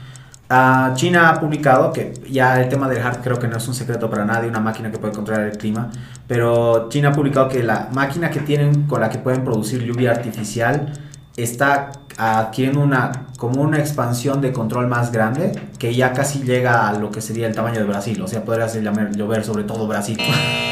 [0.49, 3.75] ah, China ha publicado que ya el tema del HART creo que no es un
[3.75, 5.91] secreto para nadie, una máquina que puede controlar el clima,
[6.27, 10.11] pero China ha publicado que la máquina que tienen con la que pueden producir lluvia
[10.13, 10.93] artificial
[11.37, 16.99] está adquiriendo una como una expansión de control más grande que ya casi llega a
[16.99, 20.19] lo que sería el tamaño de Brasil, o sea, podría hacer llover sobre todo Brasil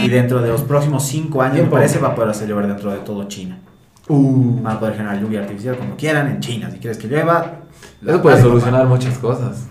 [0.02, 2.90] y dentro de los próximos cinco años me parece va a poder hacer llover dentro
[2.90, 3.58] de todo China.
[4.08, 6.70] Uh, Van a poder generar lluvia artificial como quieran en China.
[6.70, 7.63] Si quieres que llueva.
[8.06, 9.66] Eso puede solucionar muchas cosas.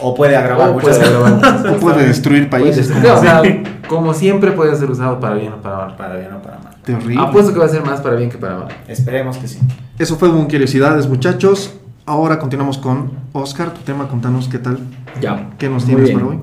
[0.00, 1.32] O puede agravar O muchas puede cosas.
[1.32, 2.88] agravar muchas O puede destruir países.
[2.88, 3.42] Puede- como- o sea,
[3.88, 5.96] como siempre puede ser usado para bien o para mal.
[5.96, 6.74] Para bien o para mal.
[6.84, 7.16] Terrible.
[7.20, 8.68] Apuesto que va a ser más para bien que para mal.
[8.88, 9.58] Esperemos que sí.
[9.98, 11.74] Eso fue un curiosidades, muchachos.
[12.06, 14.78] Ahora continuamos con Oscar, tu tema, contanos qué tal,
[15.20, 15.50] Ya.
[15.58, 16.40] qué nos tienes para hoy.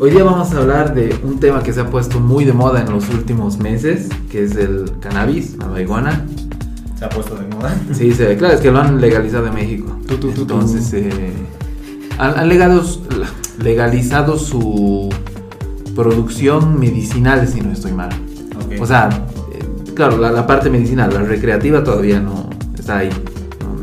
[0.00, 2.80] Hoy día vamos a hablar de un tema que se ha puesto muy de moda
[2.82, 6.24] en los últimos meses, que es el cannabis, la marihuana.
[6.98, 7.74] Se ha puesto de moda.
[7.92, 9.96] Sí, se, claro, es que lo han legalizado en México.
[10.06, 10.28] Tu, tu.
[10.30, 11.32] Entonces, eh,
[12.18, 12.82] han, han legado-
[13.62, 15.08] legalizado su
[15.94, 18.08] producción medicinal, si no estoy mal.
[18.56, 18.80] Ok.
[18.80, 19.08] O sea,
[19.52, 23.10] eh, claro, la, la parte medicinal, la recreativa todavía no está ahí.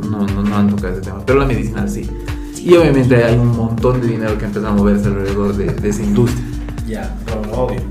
[0.10, 2.10] No, no, no- han tocado ese tema, pero la medicinal sí.
[2.62, 6.02] Y obviamente hay un montón de dinero que empieza a moverse alrededor de, de esa
[6.02, 6.44] industria.
[6.88, 7.82] ya, lo obvio.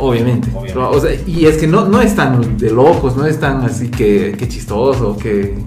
[0.00, 0.48] Obviamente.
[0.54, 0.78] Obviamente.
[0.78, 3.88] O sea, y es que no, no es tan de locos, no es tan así
[3.90, 5.58] que, que chistoso, que,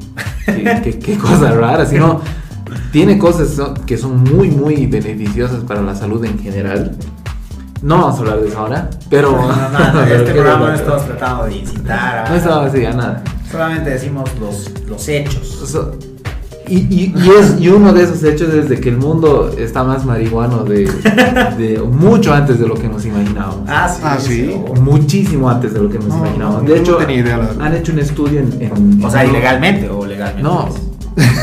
[0.45, 2.21] que, que- que cosa rara, sino
[2.91, 6.95] tiene cosas que son muy, muy beneficiosas para la salud en general.
[7.81, 9.31] No vamos a hablar de eso ahora, pero.
[9.33, 12.29] No, no, no, no, este programa no estamos tratando de incitar a.
[12.29, 13.23] No estamos así, a nada.
[13.51, 15.47] Solamente decimos los, los hechos.
[15.69, 15.91] So-
[16.75, 19.83] y, y, y es, y uno de esos hechos es de que el mundo está
[19.83, 20.85] más marihuano de,
[21.57, 23.61] de mucho antes de lo que nos imaginábamos.
[23.67, 24.01] Ah, sí.
[24.03, 24.55] Ah, sí.
[24.81, 26.63] Muchísimo antes de lo que nos No, imaginábamos.
[26.63, 27.65] De no hecho, tenía idea, la verdad.
[27.65, 28.61] han hecho un estudio en.
[28.61, 30.41] en- O sea, en- ilegalmente o legalmente.
[30.43, 30.69] No.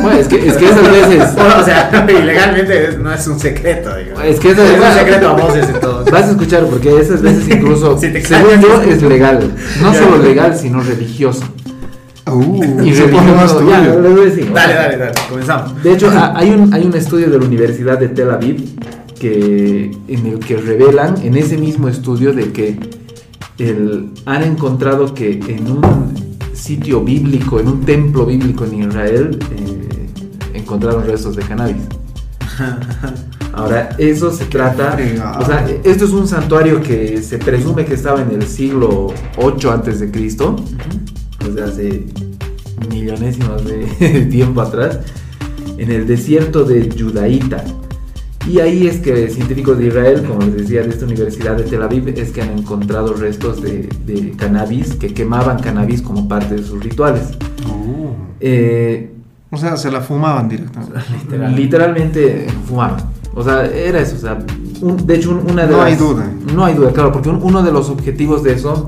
[0.00, 1.32] Bueno, es, que, es que esas veces.
[1.36, 4.24] Bueno, o sea, ilegalmente no es un secreto, digamos.
[4.24, 4.94] Es que esas Es un veces.
[4.98, 6.12] secreto a voces entonces.
[6.12, 9.52] Vas a escuchar, porque esas veces incluso, Si te según yo, es- legal.
[9.82, 11.42] No solo legal, sino religioso.
[12.32, 14.52] Uh, Y religioso, ya, les voy a decir.
[14.52, 15.12] Dale, dale, dale.
[15.28, 15.82] Comenzamos.
[15.82, 18.64] De hecho, ha- hay un, hay un estudio de la Universidad de Tel Aviv
[19.18, 22.78] que, en el que revelan, en ese mismo estudio, de que
[23.58, 26.14] el- han encontrado que en un
[26.52, 30.08] sitio bíblico, en un templo bíblico en Israel, eh,
[30.54, 31.76] encontraron restos de cannabis.
[33.52, 34.96] Ahora, eso se trata,
[35.40, 39.72] o sea, esto es un santuario que se presume que estaba en el siglo 8
[39.72, 40.54] antes de Cristo,
[41.54, 42.04] sea, hace
[42.90, 45.00] millonésimos de tiempo atrás,
[45.78, 47.64] en el desierto de Judaíta.
[48.48, 51.82] Y ahí es que científicos de Israel, como les decía, de esta universidad de Tel
[51.82, 56.62] Aviv, es que han encontrado restos de, de cannabis, que quemaban cannabis como parte de
[56.62, 57.28] sus rituales.
[57.66, 58.12] Uh.
[58.40, 59.10] Eh,
[59.50, 60.94] O sea, se la fumaban directamente.
[61.24, 61.54] Literal.
[61.56, 63.10] Literalmente fumaban.
[63.34, 64.16] O sea, era eso.
[64.16, 64.38] O sea,
[64.80, 66.30] un- de hecho, un- una de No las- hay duda.
[66.54, 68.86] No hay duda, claro, porque un- uno de los objetivos de eso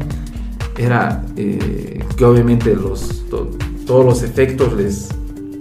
[0.85, 3.51] era eh, que obviamente los, to-
[3.87, 5.09] todos los efectos les,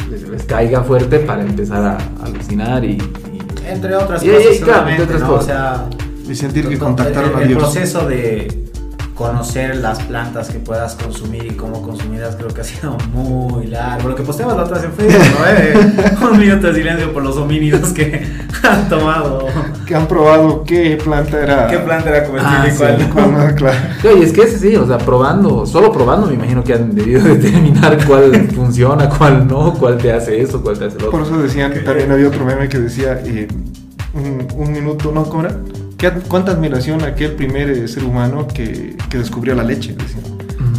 [0.09, 2.91] les, les caiga fuerte para empezar a alucinar y.
[2.93, 2.99] y-
[3.67, 5.27] Entre otras Y- cosas, y claro, entre otras ¿no?
[5.27, 5.43] cosas.
[5.43, 5.89] O sea,
[6.31, 7.59] Y sentir que el- contactaron el, a el Dios.
[7.63, 8.68] proceso de
[9.19, 14.07] conocer las plantas que puedas consumir y cómo consumirlas creo que ha sido muy largo.
[14.07, 15.45] Lo que posteamos la otra vez en Facebook, ¿no?
[15.45, 18.25] Eh, un minuto de silencio por los homínidos que
[18.63, 19.45] han tomado.
[19.85, 21.67] Que han probado qué planta era.
[21.67, 23.09] ¿Qué planta era comestible Ah, y sí, cuál?
[23.13, 23.77] cuál no, claro.
[24.05, 27.21] Oye, es que es sí, o sea, probando, solo probando me imagino que han debido
[27.35, 31.35] determinar cuál funciona, cuál no, cuál te hace eso, cuál te hace lo Por otro.
[31.35, 33.49] eso decían, también había otro meme que decía, eh,
[34.13, 35.25] un, un minuto, ¿no?
[35.25, 35.57] ¿Cómo era?
[35.99, 39.95] ¿Qué- ¿Cuánta admiración a aquel primer eh, ser humano que, que descubrió la leche?
[39.95, 40.23] Decían.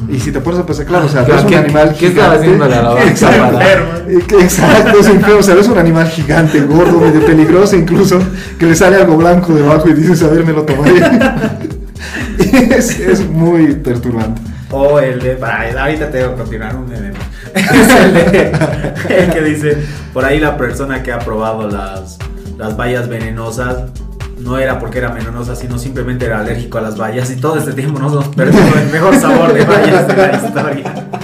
[0.09, 2.07] Y si te pones a pensar, claro, o sea, Claro, es un ¿qué- animal qué
[2.09, 2.65] estaba gigante.
[2.67, 4.41] haciendo la Exacto.
[4.41, 5.09] Exacto, es
[5.39, 8.19] o sea, es un animal gigante, gordo, medio peligroso incluso,
[8.59, 11.01] que le sale algo blanco debajo y dices, a ver, me lo tomaré.
[12.77, 14.41] es, es muy perturbante.
[14.73, 15.33] O el de.
[15.35, 17.11] para- ahorita tengo que continuar un meme.
[17.55, 18.53] Es el, de,
[19.09, 19.77] el que dice:
[20.13, 22.17] Por ahí la persona que ha probado las,
[22.57, 23.91] las bayas venenosas
[24.41, 27.31] no era porque era venenosa, sino simplemente era alérgico a las bayas.
[27.31, 31.09] Y todo este tiempo nos hemos perdido el mejor sabor de bayas de la historia.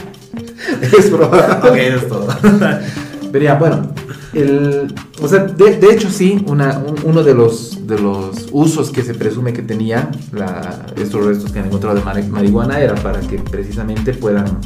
[0.83, 1.69] Es probable.
[1.69, 2.29] Ok, eso es todo.
[3.33, 3.89] Pero ya, bueno,
[4.35, 4.93] el,
[5.23, 9.03] o sea, de, de hecho sí, una, un- uno de los, de los usos que
[9.03, 13.21] se presume que tenía la, estos restos que han encontrado de mari- marihuana era para
[13.21, 14.59] que precisamente puedan,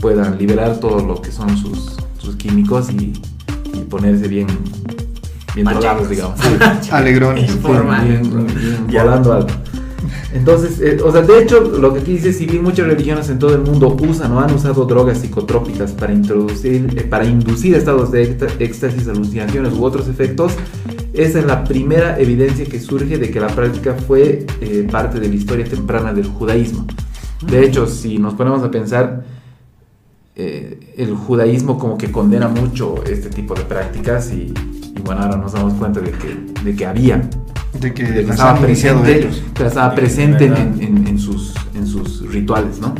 [0.00, 3.12] puedan liberar todo lo que son sus, sus químicos y,
[3.74, 4.46] y ponerse bien,
[5.54, 6.38] bien drogados, digamos.
[6.90, 7.50] Alegrones.
[9.04, 9.54] Volando alto.
[10.32, 13.38] Entonces, eh, o sea, de hecho, lo que aquí dice, si bien muchas religiones en
[13.38, 18.10] todo el mundo usan o han usado drogas psicotrópicas para introducir, eh, para inducir estados
[18.12, 20.52] de éxta- éxtasis, alucinaciones u otros efectos,
[21.14, 25.28] esa es la primera evidencia que surge de que la práctica fue eh, parte de
[25.28, 26.86] la historia temprana del judaísmo.
[27.46, 29.24] De hecho, si nos ponemos a pensar,
[30.36, 34.52] eh, el judaísmo como que condena mucho este tipo de prácticas y,
[34.98, 37.28] y bueno, ahora nos damos cuenta de que, de que había
[37.80, 39.42] De que de que las estaba presente, ellos.
[39.64, 42.94] estaba presente en, en- en sus, en sus rituales, ¿no?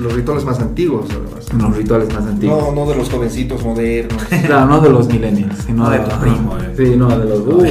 [0.00, 1.52] Los rituales más antiguos, además.
[1.52, 2.58] Los rituales más antiguos.
[2.64, 4.20] No, no de los jovencitos modernos.
[4.46, 6.74] Claro, no de los millennials, sino No de de, tu primo, eh.
[6.76, 7.40] Sí, no, de los...
[7.40, 7.64] uh.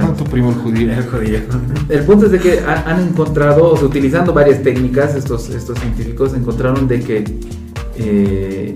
[0.00, 0.92] No, tu primo el judío.
[0.92, 1.38] El judío.
[1.88, 5.78] El punto es de que ha- han encontrado, o sea, utilizando varias técnicas, estos, estos
[5.80, 7.24] científicos encontraron de que
[7.96, 8.72] eh,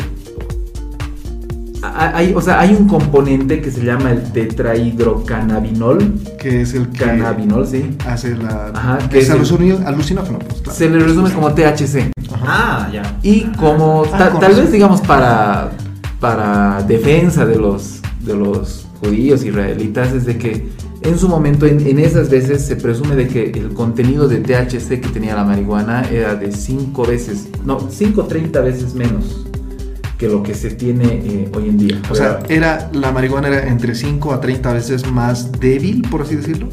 [1.83, 7.05] hay, o sea, hay un componente que se llama el tetrahidrocannabinol, Que es el que
[7.05, 8.71] cannabinol, sí, hace la.
[8.75, 10.79] Ajá, que es es el- alucinógeno, pues, claro.
[10.79, 12.11] se le resume como THC.
[12.45, 13.19] Ah, ya.
[13.23, 15.71] Y como Ah, ta- con tal vez digamos para,
[16.21, 20.69] para defensa de los, de los judíos israelitas es de que
[21.03, 25.01] en su momento en, en esas veces se presume de que el contenido de THC
[25.01, 29.47] que tenía la marihuana era de 5 veces, no, 5 30 veces menos
[30.23, 32.01] que lo que se tiene eh, hoy en día.
[32.09, 36.37] O sea, era, la marihuana era entre 5 a 30 veces más débil, por así
[36.37, 36.69] decirlo,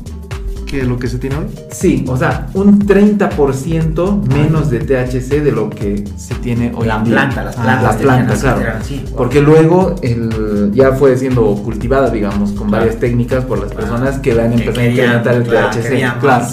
[0.68, 1.46] que lo que se tiene hoy.
[1.72, 6.98] Sí, o sea, un 30% menos de THC de lo que se tiene hoy La
[6.98, 7.14] en día.
[7.16, 8.62] planta, las Ah, plantas las tenían plantas, claro.
[8.62, 9.04] eran así.
[9.18, 12.84] Porque luego el, ya fue siendo cultivada, digamos, con Claro.
[12.86, 16.20] varias técnicas por las personas que le han Que empezado a incrementar el claro, THC.
[16.22, 16.46] claro.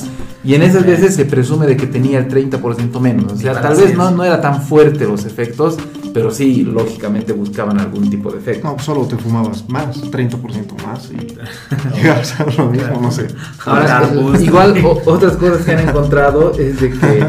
[0.45, 0.89] Y en esas Sí.
[0.89, 3.33] veces se presume de que tenía el 30% menos.
[3.33, 5.77] O sea, tal vez sí no, no era tan fuerte los efectos,
[6.17, 8.67] pero sí, lógicamente buscaban algún tipo de efecto.
[8.69, 13.27] No, solo te fumabas más, 30% más y llegabas a lo mismo, no sé.
[13.67, 14.43] Ahora, Ahora, el- pues.
[14.43, 17.27] igual o- otras cosas que han encontrado es de que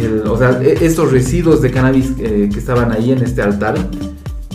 [0.00, 3.74] el- o sea, e- estos residuos de cannabis eh, que estaban ahí en este altar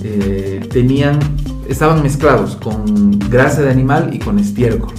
[0.04, 1.20] eh, tenían
[1.68, 4.94] estaban mezclados con grasa de animal y con estiércol.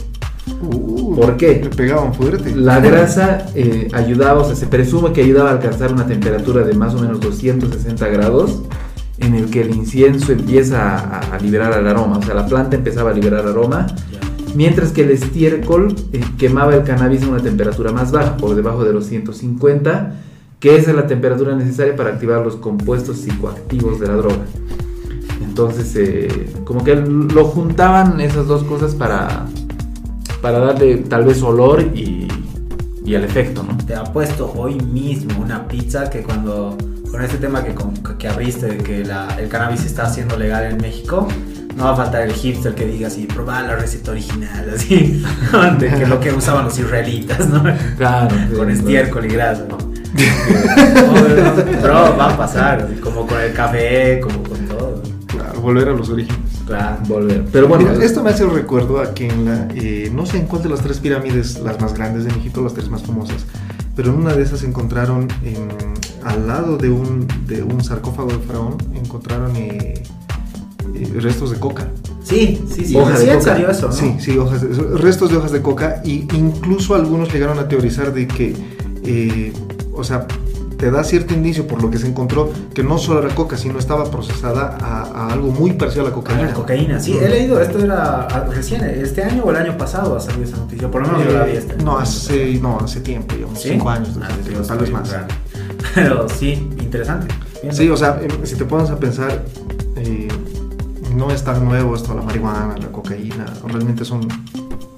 [0.62, 1.60] Uh, ¿Por qué?
[1.62, 2.54] Le pegaban fuerte.
[2.54, 6.74] La grasa eh, ayudaba, o sea, se presume que ayudaba a alcanzar una temperatura de
[6.74, 8.62] más o menos 260 grados
[9.18, 12.76] en el que el incienso empieza a, a liberar el aroma, o sea, la planta
[12.76, 13.86] empezaba a liberar aroma,
[14.54, 18.84] mientras que el estiércol eh, quemaba el cannabis a una temperatura más baja, por debajo
[18.84, 20.14] de los 150,
[20.58, 24.44] que esa es la temperatura necesaria para activar los compuestos psicoactivos de la droga.
[25.42, 29.46] Entonces, eh, como que lo juntaban esas dos cosas para,
[30.40, 32.26] para darle tal vez olor y,
[33.04, 33.76] y el efecto, ¿no?
[33.86, 36.76] Te apuesto hoy mismo una pizza que cuando
[37.10, 40.64] con este tema que, con- que abriste de que la- el cannabis está siendo legal
[40.64, 41.26] en México,
[41.76, 45.22] no va a faltar el hipster que diga así, probar la receta original, así,
[45.78, 47.62] de que lo que usaban los israelitas, ¿no?
[47.96, 48.34] Claro.
[48.56, 49.64] con sí, estiércol y grasa.
[49.68, 49.78] ¿no?
[51.80, 55.02] Pero va a pasar, así, como con el café, como con todo.
[55.26, 56.49] Claro, volver a los orígenes.
[57.08, 57.44] Volver.
[57.52, 60.38] Pero bueno, Mira, esto me hace un recuerdo a que en la, eh, no sé
[60.38, 63.44] en cuál de las tres pirámides, las más grandes de Egipto, las tres más famosas,
[63.96, 65.68] pero en una de esas encontraron en-
[66.24, 70.02] al lado de un, de un sarcófago de faraón, encontraron eh,
[70.94, 71.88] eh, restos de coca.
[72.22, 72.94] Sí, sí, sí.
[73.20, 73.58] De coca.
[73.88, 73.92] ¿no?
[73.96, 74.68] Sí, sí, hojas de-
[74.98, 78.54] restos de hojas de coca y incluso algunos llegaron a teorizar de que,
[79.04, 79.52] eh,
[79.94, 80.26] o sea,
[80.80, 83.78] te da cierto indicio por lo que se encontró que no solo era coca, sino
[83.78, 86.46] estaba procesada a, a algo muy parecido a la cocaína.
[86.46, 90.20] la cocaína, sí, he leído, esto era recién, este año o el año pasado ha
[90.20, 91.76] salido esa noticia, por lo menos yo la vi este.
[91.84, 93.68] No, hace, no, hace tiempo, digamos, ¿Sí?
[93.72, 95.14] cinco años, Ah, desde- tal vez más.
[95.94, 97.26] Pero sí, interesante.
[97.62, 97.74] Bien.
[97.74, 99.44] Sí, o sea, em, si te pones a pensar,
[99.96, 100.28] eh,
[101.14, 104.26] no es tan nuevo esto, la marihuana, la cocaína, realmente son,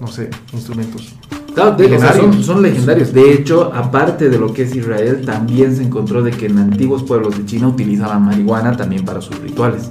[0.00, 1.14] no sé, instrumentos.
[1.55, 2.46] Claro, de- o sea, son, Legendarios.
[2.46, 3.12] son legendarios.
[3.12, 7.03] De hecho, aparte de lo que es Israel, también se encontró de que en antiguos
[7.03, 9.90] pueblos de China utilizaban marihuana también para sus rituales.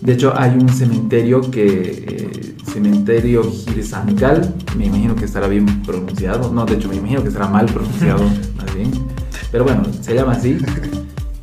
[0.00, 1.66] De hecho, hay un cementerio que.
[2.06, 3.42] eh, cementerio
[3.74, 6.52] Girsankal, me imagino que estará bien pronunciado.
[6.52, 8.22] No, de hecho, me imagino que estará mal pronunciado,
[8.56, 8.90] más bien.
[9.50, 10.58] Pero bueno, se llama así.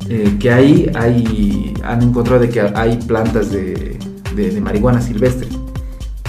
[0.08, 3.98] eh, que ahí hay, han encontrado de que hay plantas de,
[4.34, 5.48] de- de marihuana silvestre.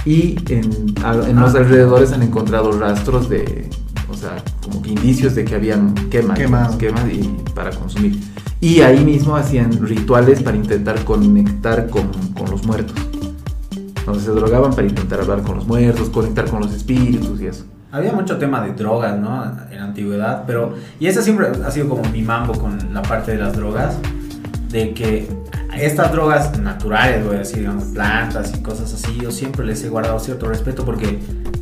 [0.08, 1.58] Y en, a- en los Ah.
[1.58, 3.70] alrededores han encontrado rastros de,
[4.10, 6.40] o sea, como que indicios de que habían quemas,
[6.78, 8.18] quemas y para consumir.
[8.62, 12.96] Y ahí mismo hacían rituales para intentar conectar con, con los muertos.
[13.98, 17.66] Entonces se drogaban para intentar hablar con los muertos, conectar con los espíritus y eso.
[17.92, 19.44] Había mucho tema de drogas, ¿no?
[19.72, 20.74] En la antigüedad, pero...
[21.02, 23.98] Y ese siempre ha sido como mi mambo con la parte de las drogas,
[24.70, 25.28] de que
[25.78, 29.90] estas drogas naturales, voy a decir, digamos, plantas y cosas así, yo siempre les he
[29.90, 31.20] guardado cierto respeto porque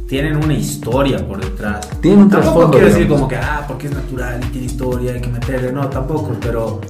[0.08, 1.88] tienen una historia por detrás.
[2.02, 5.14] Tienen un Tampoco trasfondo, quiero decir como que, ah, porque es natural y tiene historia,
[5.14, 6.82] hay que meterle, no, tampoco, pero...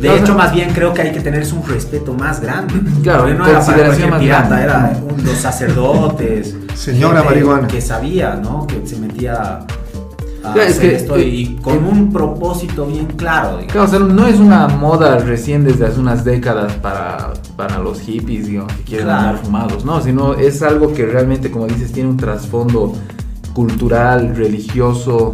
[0.00, 0.38] De No, hecho, no.
[0.38, 2.74] más bien creo que hay que tener un respeto más grande.
[3.02, 4.64] Claro, Porque no era para consideración más pirata, grande.
[4.64, 6.56] era un- los sacerdotes.
[6.74, 7.68] Señora marihuana.
[7.68, 8.66] Que sabía, ¿no?
[8.66, 9.58] Que se metía
[10.44, 13.58] a Claro, es que, esto eh, y con eh, un propósito bien claro.
[13.66, 18.00] Claro, o sea, no es una moda recién desde hace unas décadas para, para los
[18.00, 19.28] hippies, digamos, que quieren Claro.
[19.28, 22.92] andar fumados, no, sino es algo que realmente, como dices, tiene un trasfondo
[23.54, 25.32] cultural, religioso,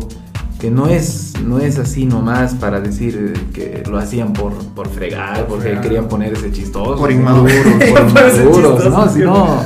[0.59, 5.47] que no es, no es así nomás para decir que lo hacían por, por fregar,
[5.47, 5.83] porque fregar.
[5.83, 6.99] querían ponerse chistosos.
[6.99, 7.53] Por inmaduros.
[7.91, 9.09] por inmaduros, ¿no?
[9.09, 9.63] Sino,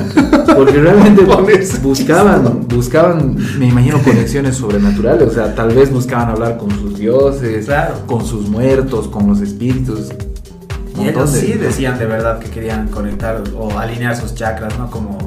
[0.55, 1.23] porque realmente
[1.81, 7.65] buscaban, buscaban, me imagino, conexiones sobrenaturales, o sea, tal vez buscaban hablar con sus dioses,
[7.65, 7.95] Claro.
[8.05, 10.09] con sus muertos, con los espíritus.
[10.99, 14.91] Y ellos de- sí decían de verdad que querían conectar o alinear sus chakras, ¿no?
[14.91, 15.17] Como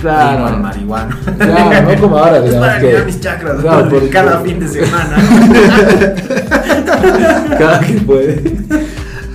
[0.00, 0.46] Claro.
[0.46, 1.16] al marihuano.
[1.36, 3.90] Claro, no como ahora, Es digamos para que mis chakras Claro, ¿no?
[3.90, 5.16] porque- cada fin de semana.
[7.58, 8.56] cada que puede.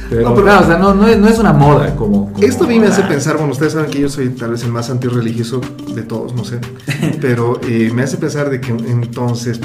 [0.10, 2.46] Pero, No, pero- claro, o sea, no, no, es, no es una moda como, como
[2.46, 4.72] Esto a mí me hace pensar, bueno, ustedes saben que yo soy tal vez el
[4.72, 5.62] más antirreligioso
[5.94, 6.60] de todos, no sé,
[7.22, 9.60] pero eh, me hace pensar de que entonces,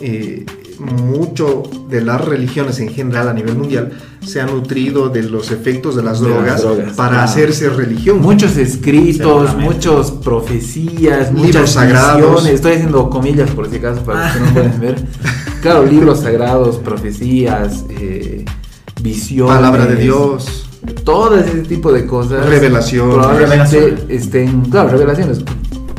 [0.00, 0.46] eh,
[0.80, 3.92] mucho de las religiones en general a nivel mundial
[4.24, 7.24] se ha nutrido de los efectos de las De las drogas, para claro.
[7.24, 8.20] hacerse religión.
[8.20, 12.20] Muchos escritos, muchos profecías, Libros muchas sagrados.
[12.32, 12.54] visiones.
[12.54, 14.96] Estoy haciendo comillas por si acaso para que no pueden ver.
[15.62, 18.44] Claro, libros sagrados, profecías, eh,
[19.02, 19.54] visiones.
[19.56, 20.66] Palabra de Dios.
[21.04, 22.46] Todo ese tipo de cosas.
[22.46, 23.14] Revelaciones.
[23.14, 24.04] Probablemente Revelaciones.
[24.24, 25.40] estén, claro, revelaciones.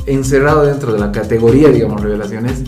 [0.07, 2.63] Encerrado dentro de la categoría, digamos, revelaciones.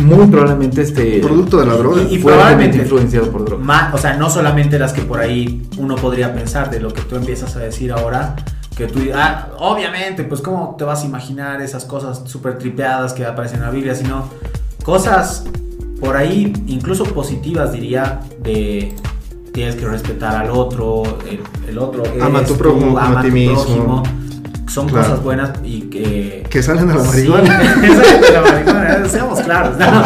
[0.00, 1.18] Es muy probablemente este.
[1.20, 2.02] Producto de la droga.
[2.08, 3.64] Y- probablemente- influenciado por drogas.
[3.66, 7.02] Ma- o sea, no solamente las que por ahí uno podría pensar de lo que
[7.02, 8.34] tú empiezas a decir ahora,
[8.76, 13.26] que tú, ah, obviamente, pues cómo te vas a imaginar esas cosas súper tripeadas que
[13.26, 14.24] aparecen en la Biblia, sino
[14.84, 15.44] cosas
[16.00, 18.94] por ahí, incluso positivas diría, de
[19.52, 23.28] tienes que respetar al otro, el, el otro Ama a eres tu prójimo a ti
[23.28, 23.54] tu mismo.
[23.56, 24.02] prójimo.
[24.72, 25.04] Son Claro.
[25.08, 26.44] cosas buenas y que...
[26.48, 27.62] Que salen de la Sí, marihuana.
[27.82, 29.76] exacto, de la marihuana, seamos claros.
[29.78, 30.02] ¿no?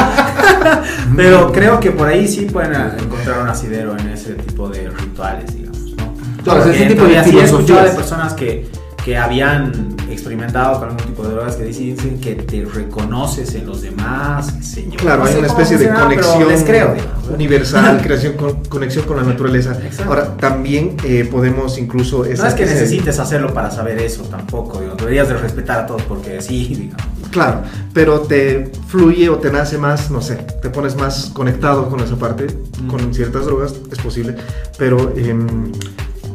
[1.16, 5.54] Pero creo que por ahí sí pueden encontrar un asidero en ese tipo de rituales,
[5.54, 5.78] digamos.
[5.96, 6.14] ¿no?
[6.42, 8.66] Claro, ese tipo de sí he escuchado de personas que,
[9.04, 13.82] que habían experimentado con algún tipo de drogas que dicen, que te reconoces en los
[13.82, 14.52] demás,
[14.90, 14.96] yo.
[14.96, 16.94] Claro, No hay una especie de conexión creo,
[17.32, 19.72] universal, creación, con- conexión con la naturaleza.
[19.82, 20.04] Exacto.
[20.12, 22.18] Ahora, también eh, podemos incluso...
[22.24, 24.98] No es que ese- necesites hacerlo para saber eso tampoco, digamos.
[24.98, 27.02] deberías de respetar a todos porque sí, digamos.
[27.30, 31.98] Claro, pero te fluye o te nace más, no sé, te pones más conectado con
[32.00, 32.46] esa parte,
[32.88, 34.36] con ciertas drogas, es posible,
[34.78, 35.72] pero em,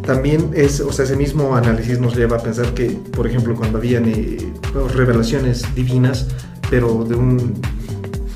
[0.10, 3.78] también es, o sea, ese mismo análisis nos lleva a pensar que, por ejemplo, cuando
[3.78, 4.38] habían eh,
[4.96, 6.26] revelaciones divinas,
[6.68, 7.62] pero de un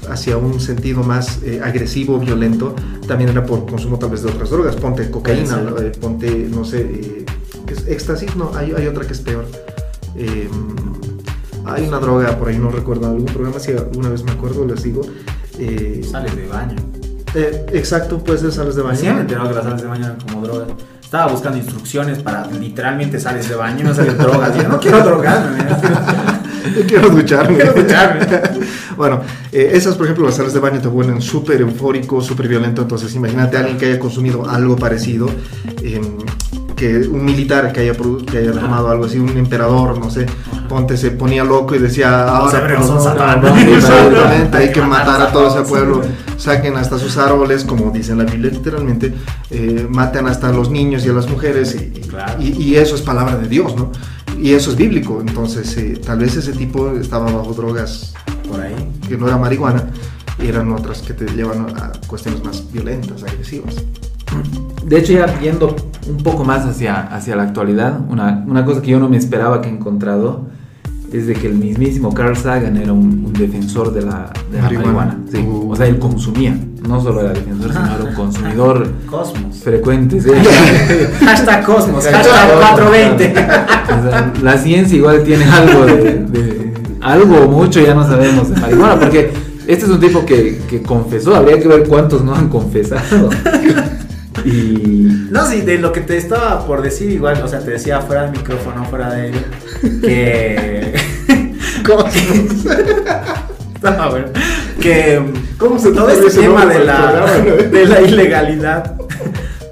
[0.08, 2.76] hacia un sentido más eh, agresivo, violento,
[3.08, 6.82] también era por consumo tal vez de otras drogas, ponte cocaína, eh, ponte, no sé,
[6.82, 7.26] eh,
[7.66, 7.88] ¿qué es?
[7.88, 9.48] éxtasis, no, hay, hay otra que es peor.
[10.16, 10.52] Em,
[11.66, 14.84] hay una droga por ahí, no recuerdo, algún programa, si alguna vez me acuerdo, les
[14.84, 15.02] digo.
[16.12, 16.76] Sales de baño.
[17.72, 19.00] exacto, puede ser sales de baño.
[19.00, 20.68] Sí, me enteró que las sales de baño eran como drogas.
[21.14, 24.58] Estaba buscando instrucciones para literalmente sales de baño y no salen drogas.
[24.58, 25.60] Yo no quiero drogarme.
[26.76, 27.56] Yo quiero ducharme.
[27.56, 28.26] Quiero ducharme.
[28.98, 32.82] bueno, eh, esas, por ejemplo, las sales de baño te vuelven súper eufórico, súper violento.
[32.82, 35.30] Entonces, imagínate a alguien que haya consumido algo parecido,
[35.84, 36.18] em,
[36.76, 37.94] que un militar que haya,
[38.30, 40.26] que haya tomado algo así, un emperador, no sé,
[40.68, 43.42] ponte, se ponía loco y decía, ahora pues, son no, Satán".
[43.42, 46.02] no, Exactamente, hay que matar a todo ese pueblo,
[46.38, 49.14] saquen hasta sus árboles, como dice en la Biblia literalmente,
[49.50, 52.42] eh, maten hasta a los niños y a las mujeres, y, Claro.
[52.42, 53.92] y- y eso es palabra de Dios, ¿no?
[54.40, 58.14] Y eso es bíblico, entonces eh, tal vez ese tipo estaba bajo drogas
[58.50, 58.74] Por ahí.
[59.08, 59.86] que no era marihuana,
[60.42, 63.76] eran otras que te llevan a cuestiones más violentas, agresivas.
[64.86, 65.76] De hecho, ya viendo
[66.10, 69.62] un poco más hacia, hacia la actualidad, una, una cosa que yo no me esperaba
[69.62, 70.48] que he encontrado
[71.12, 74.64] es de que el mismísimo Carl Sagan era un, un defensor de la, de la
[74.64, 74.92] Marihuana.
[74.94, 75.18] marihuana.
[75.32, 75.38] Sí.
[75.48, 75.72] Uh.
[75.72, 76.58] O sea, él consumía,
[76.88, 79.58] no solo era defensor, sino era un consumidor Cosmos.
[79.64, 80.20] frecuente.
[80.20, 80.30] sí.
[81.24, 82.04] Hashtag Cosmos.
[82.06, 82.80] Hashtag Hashtag Cosmos.
[82.80, 83.34] 420.
[83.94, 85.94] O sea, la ciencia igual tiene algo de,
[86.26, 89.32] de- algo o mucho, ya no sabemos de marihuana, porque
[89.68, 93.30] este es un tipo que, que confesó, habría que ver cuántos no han confesado.
[94.46, 98.02] Y No, sí, de lo que te estaba por decir, igual, o sea, te decía
[98.02, 99.36] fuera del micrófono, fuera de él,
[100.02, 100.94] que.
[103.76, 104.28] Estaba bueno.
[104.82, 105.22] Que.
[105.58, 107.54] ¿Cómo se todo te este tema de la, no?
[107.72, 108.96] de la ilegalidad,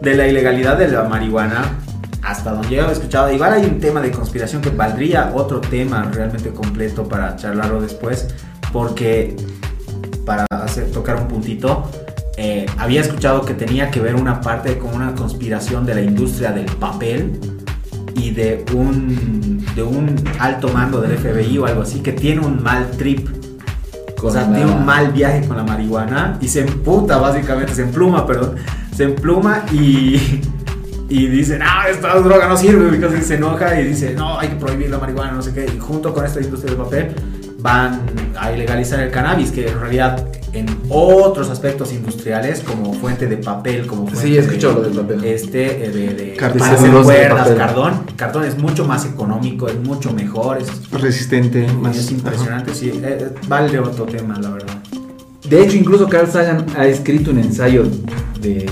[0.02, 1.80] de la ilegalidad de la marihuana,
[2.22, 6.10] hasta donde yo he escuchado, igual hay un tema de conspiración que valdría otro tema
[6.14, 8.28] realmente completo para charlarlo después,
[8.72, 9.36] porque
[10.26, 11.90] para hacer, tocar un puntito,
[12.44, 16.52] eh, había escuchado que tenía que ver una parte con una conspiración de la industria
[16.52, 17.40] del papel
[18.16, 22.64] y de un, de un alto mando del FBI o algo así que tiene un
[22.64, 23.30] mal trip.
[24.24, 27.84] O sea, la- tiene un mal viaje con la marihuana y se emputa básicamente, se
[27.84, 28.56] empluma, perdón,
[28.96, 30.42] se empluma y,
[31.10, 34.56] y dice, no, esta droga no sirve, y se enoja y dice, no, hay que
[34.56, 37.16] prohibir la marihuana, no sé qué, y junto con esta industria del papel
[37.60, 38.02] van
[38.40, 43.88] a ilegalizar el cannabis, que en realidad en otros aspectos industriales, como fuente de papel,
[43.88, 45.24] como fuente Sí, de, lo del papel.
[45.24, 47.58] Este, eh, de, de, para hacer de cuerdas, papel.
[47.58, 51.98] cardón, cardón es mucho más económico, es mucho mejor, es, Resistente, más.
[51.98, 54.78] es impresionante, sí, eh, eh, vale otro tema, la verdad.
[55.48, 57.84] de hecho, incluso Carl Sagan ha escrito un ensayo
[58.42, 58.70] de,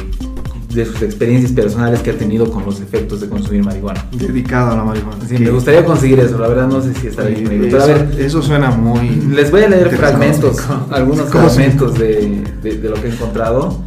[0.73, 4.05] de sus experiencias personales que ha tenido con los efectos de consumir marihuana.
[4.11, 5.17] Dedicado a la marihuana.
[5.27, 7.67] Sí, me gustaría conseguir eso, la verdad no sé si estará eh, disponible.
[7.69, 9.09] eso, Pero a ver, eso suena muy.
[9.33, 10.57] Les voy a leer fragmentos,
[10.91, 13.81] algunos fragmentos de, de- de lo que he encontrado.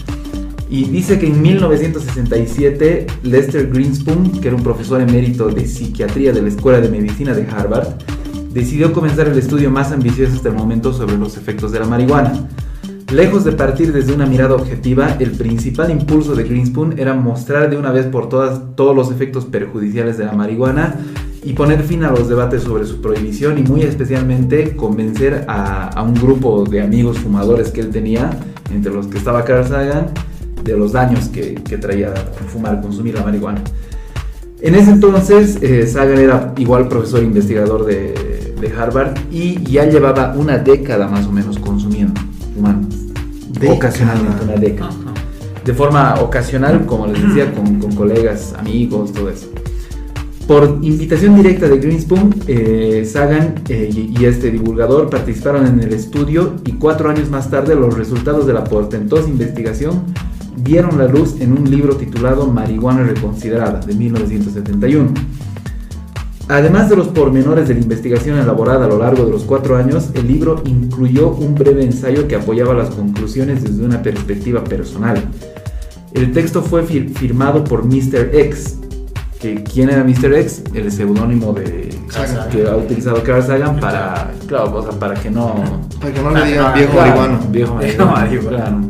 [0.68, 6.42] Y dice que en 1967 Lester Greenspoon, que era un profesor emérito de psiquiatría de
[6.42, 7.88] la Escuela de Medicina de Harvard,
[8.52, 12.48] decidió comenzar el estudio más ambicioso hasta el momento sobre los efectos de la marihuana.
[13.12, 17.76] Lejos de partir desde una mirada objetiva, el principal impulso de Greenspoon era mostrar de
[17.76, 20.96] una vez por todas todos los efectos perjudiciales de la marihuana
[21.44, 26.14] y poner fin a los debates sobre su prohibición y muy especialmente convencer a, un
[26.14, 28.30] grupo de amigos fumadores que él tenía,
[28.72, 30.06] entre los que estaba Carl Sagan,
[30.64, 32.14] de los daños que, que traía
[32.46, 33.60] fumar, consumir la marihuana.
[34.62, 40.34] En ese entonces, eh, Sagan era igual profesor investigador de, de Harvard y ya llevaba
[40.34, 41.81] una década más o menos fumando.
[43.70, 44.90] Ocasionalmente, una década.
[45.64, 49.48] De forma ocasional, como les decía, con, con colegas, amigos, todo eso.
[50.46, 55.92] Por invitación directa de Greenspoon, eh, Sagan eh, y, y este divulgador participaron en el
[55.92, 60.02] estudio y cuatro años más tarde los resultados de la portentosa investigación
[60.56, 65.12] vieron la luz en un libro titulado Marihuana Reconsiderada de 1971.
[66.48, 70.10] Además de los pormenores de la investigación elaborada a lo largo de los cuatro años,
[70.14, 75.22] el libro incluyó un breve ensayo que apoyaba las conclusiones desde una perspectiva personal.
[76.12, 78.30] El texto fue fir- firmado por Mr.
[78.34, 78.78] X.
[79.40, 80.34] Que, ¿Quién era Mr.
[80.34, 80.62] X?
[80.74, 82.48] El seudónimo de Sagan.
[82.50, 85.54] que ha utilizado Carl Sagan para, claro, o sea, para que no
[86.00, 87.38] Para que no le digan viejo marihuano.
[87.50, 88.48] Viejo marihuano.
[88.48, 88.80] claro.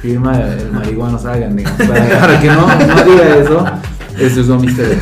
[0.00, 1.78] Firma el marihuano Sagan, digamos.
[1.86, 3.64] Para, para que no, no diga eso,
[4.18, 4.96] eso es un misterio.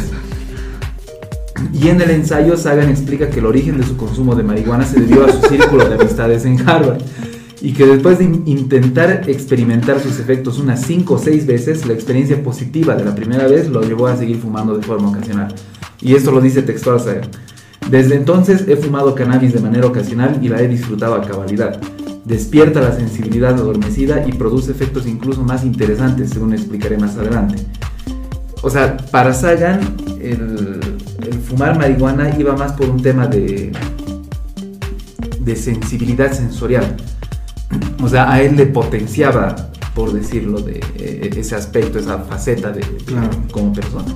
[1.72, 5.00] Y en el ensayo, Sagan explica que el origen de su consumo de marihuana se
[5.00, 6.98] debió a su círculo de amistades en Harvard.
[7.60, 11.92] Y que después de in- intentar experimentar sus efectos unas 5 o 6 veces, la
[11.94, 15.52] experiencia positiva de la primera vez lo llevó a seguir fumando de forma ocasional.
[16.00, 17.28] Y esto lo dice textual Sagan.
[17.90, 21.80] Desde entonces he fumado cannabis de manera ocasional y la he disfrutado a cabalidad.
[22.24, 27.56] Despierta la sensibilidad adormecida y produce efectos incluso más interesantes, según explicaré más adelante.
[28.62, 29.80] O sea, para Sagan,
[30.20, 30.77] el
[31.48, 33.72] fumar marihuana iba más por un tema de,
[35.40, 36.96] de sensibilidad sensorial.
[38.02, 42.80] O sea, a él le potenciaba, por decirlo, de eh, ese aspecto, esa faceta de,
[43.06, 43.30] Claro.
[43.50, 44.14] como persona.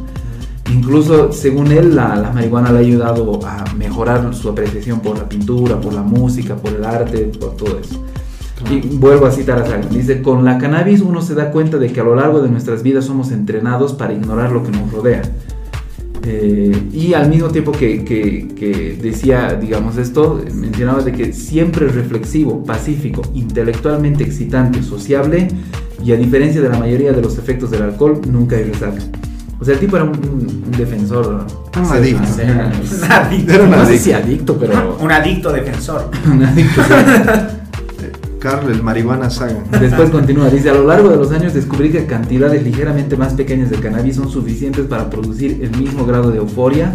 [0.70, 5.28] Incluso, según él, la, la marihuana le ha ayudado a mejorar su apreciación por la
[5.28, 8.02] pintura, por la música, por el arte, por todo eso.
[8.70, 9.90] Y vuelvo a citar a Sagan.
[9.90, 12.82] Dice, con la cannabis uno se da cuenta de que a lo largo de nuestras
[12.84, 15.22] vidas somos entrenados para ignorar lo que nos rodea.
[16.24, 21.86] Eh, y al mismo tiempo que, que- que decía, digamos esto, mencionaba de que siempre
[21.86, 25.48] es reflexivo, pacífico, intelectualmente excitante, sociable
[26.04, 29.02] y a diferencia de la mayoría de los efectos del alcohol, nunca hay resaca.
[29.60, 31.46] O sea, el tipo era un, un defensor.
[31.78, 32.22] Un sí, adicto.
[32.42, 33.52] Un adicto.
[33.52, 34.96] Era un No sé si adicto, pero.
[35.00, 36.10] Un adicto defensor.
[36.26, 36.82] un adicto.
[38.42, 39.64] Carl, el marihuana Sagan.
[39.80, 43.70] Después continúa, dice, a lo largo de los años descubrí que cantidades ligeramente más pequeñas
[43.70, 46.92] de cannabis son suficientes para producir el mismo grado de euforia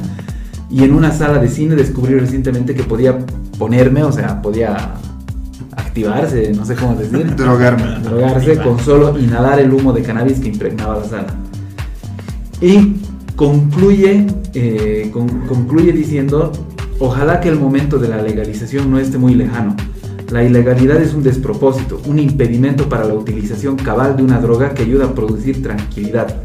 [0.70, 3.18] y en una sala de cine descubrí recientemente que podía
[3.58, 4.76] ponerme, o sea, podía
[5.78, 8.00] activarse, no sé cómo decir, Drogarme.
[8.04, 11.28] drogarse con solo inhalar el humo de cannabis que impregnaba la sala.
[12.60, 12.98] Y
[13.38, 16.52] concluye, eh, con- concluye diciendo,
[17.00, 19.76] ojalá que el momento de la legalización no esté muy lejano.
[20.32, 24.84] La ilegalidad es un despropósito, un impedimento para la utilización cabal de una droga que
[24.84, 26.42] ayuda a producir tranquilidad.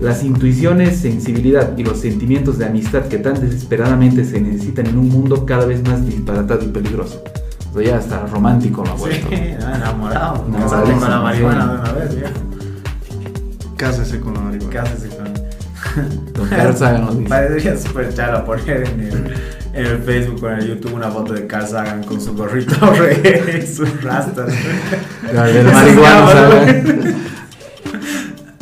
[0.00, 5.08] Las intuiciones, sensibilidad y los sentimientos de amistad que tan desesperadamente se necesitan en un
[5.08, 7.24] mundo cada vez más disparatado y peligroso.
[7.72, 9.28] O sea, ya hasta romántico lo ha vuelto.
[9.28, 10.44] Sí, enamorado.
[10.48, 12.32] No, con la marihuana de una vez, viejo.
[13.76, 14.82] Cásese con la ¿Qué marihuana.
[14.82, 17.28] haces con Don Carl Sagan nos dice.
[17.28, 19.34] Parecería súper chalo poner en el,
[19.74, 22.74] en el Facebook o en el YouTube una foto de Carl Sagan con su gorrito
[22.94, 24.54] reggae y sus rastas.
[25.32, 27.24] La del marihuana, Sagan.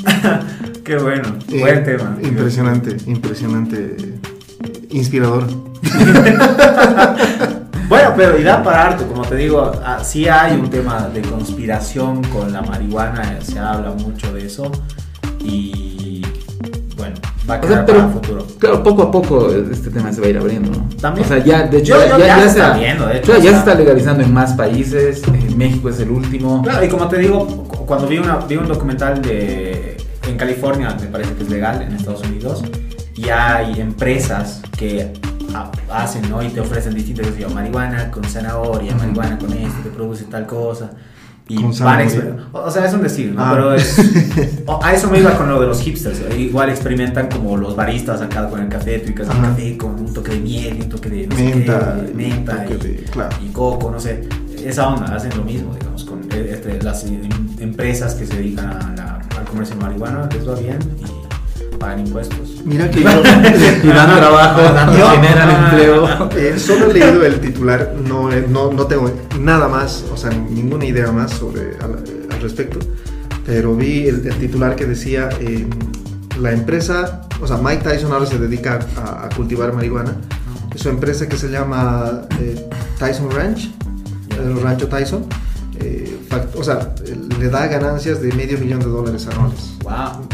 [0.84, 2.16] Qué bueno, Eh, buen tema.
[2.22, 3.96] Impresionante, impresionante.
[4.90, 5.46] Inspirador.
[7.88, 11.20] Bueno, pero y da para harto, como te digo, ah, sí hay un tema de
[11.20, 14.72] conspiración con la marihuana, se habla mucho de eso
[15.44, 16.22] y
[16.96, 17.16] bueno,
[17.48, 18.46] va a O quedar sea, para pero el futuro.
[18.58, 20.88] claro, poco a poco este tema se va a ir abriendo, ¿no?
[21.00, 21.24] También.
[21.26, 23.38] O sea, ya, de hecho, Yo- ya, yo- ya se está viendo, de hecho, ya-
[23.38, 23.52] o ya sea.
[23.52, 25.22] se está legalizando en más países.
[25.26, 26.62] En México es el último.
[26.62, 29.96] Claro, y como te digo, cu- cuando vi, una, vi un documental de
[30.28, 32.62] en California, me parece que es legal, en Estados Unidos,
[33.16, 35.12] y hay empresas que
[35.54, 35.70] ha-
[36.02, 36.42] hacen, ¿no?
[36.42, 40.46] Y te ofrecen distintas cosas, yo, marihuana con zanahoria, marihuana con esto, que produce tal
[40.46, 40.90] cosa.
[41.48, 42.06] Y Con van
[42.52, 43.42] o sea, es un decir, ¿no?
[43.44, 43.50] Ah.
[43.52, 43.98] Pero es,
[44.82, 46.20] a eso me iba con lo de los hipsters.
[46.20, 49.42] eh, Igual experimentan como los baristas acá con el café, tú y Ajá.
[49.42, 52.72] café con un toque de miel, un toque de no sé Menta, qué, menta un
[52.74, 53.36] y- de- claro.
[53.44, 54.28] y coco, no sé.
[54.64, 57.28] Esa onda, hacen lo mismo, digamos, con eh, este, las em-
[57.58, 60.78] empresas que se dedican a la- al comercio de marihuana, les va bien.
[60.98, 61.21] Y
[61.82, 62.62] pagan impuestos.
[62.64, 63.10] Mira que yo,
[63.82, 64.60] Y dan trabajo,
[64.98, 66.30] Yo- generan empleo.
[66.36, 69.10] eh, solo he leído el titular, no, eh, no, no tengo
[69.40, 72.02] nada más, o sea, ninguna idea más sobre al,
[72.32, 72.78] al respecto,
[73.44, 75.66] pero vi el, el titular que decía eh,
[76.40, 80.14] la empresa, o sea, Mike Tyson ahora se dedica a, a cultivar marihuana,
[80.76, 82.68] su empresa que se llama eh,
[82.98, 83.70] Tyson Ranch,
[84.38, 85.26] el rancho Tyson,
[85.80, 86.16] eh,
[86.56, 86.94] o sea,
[87.38, 89.74] le da ganancias de medio millón de dólares anuales.
[89.82, 90.26] Wow.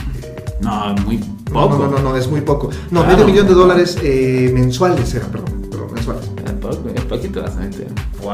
[0.60, 1.18] No, muy
[1.52, 1.78] poco.
[1.78, 2.70] no, no, no, es muy poco.
[2.90, 3.16] No, Claro.
[3.16, 6.24] medio millón de dólares eh, mensuales era, perdón, perdón, mensuales.
[6.44, 7.86] Es poco, es poquito vas a meter.
[8.22, 8.32] Wow.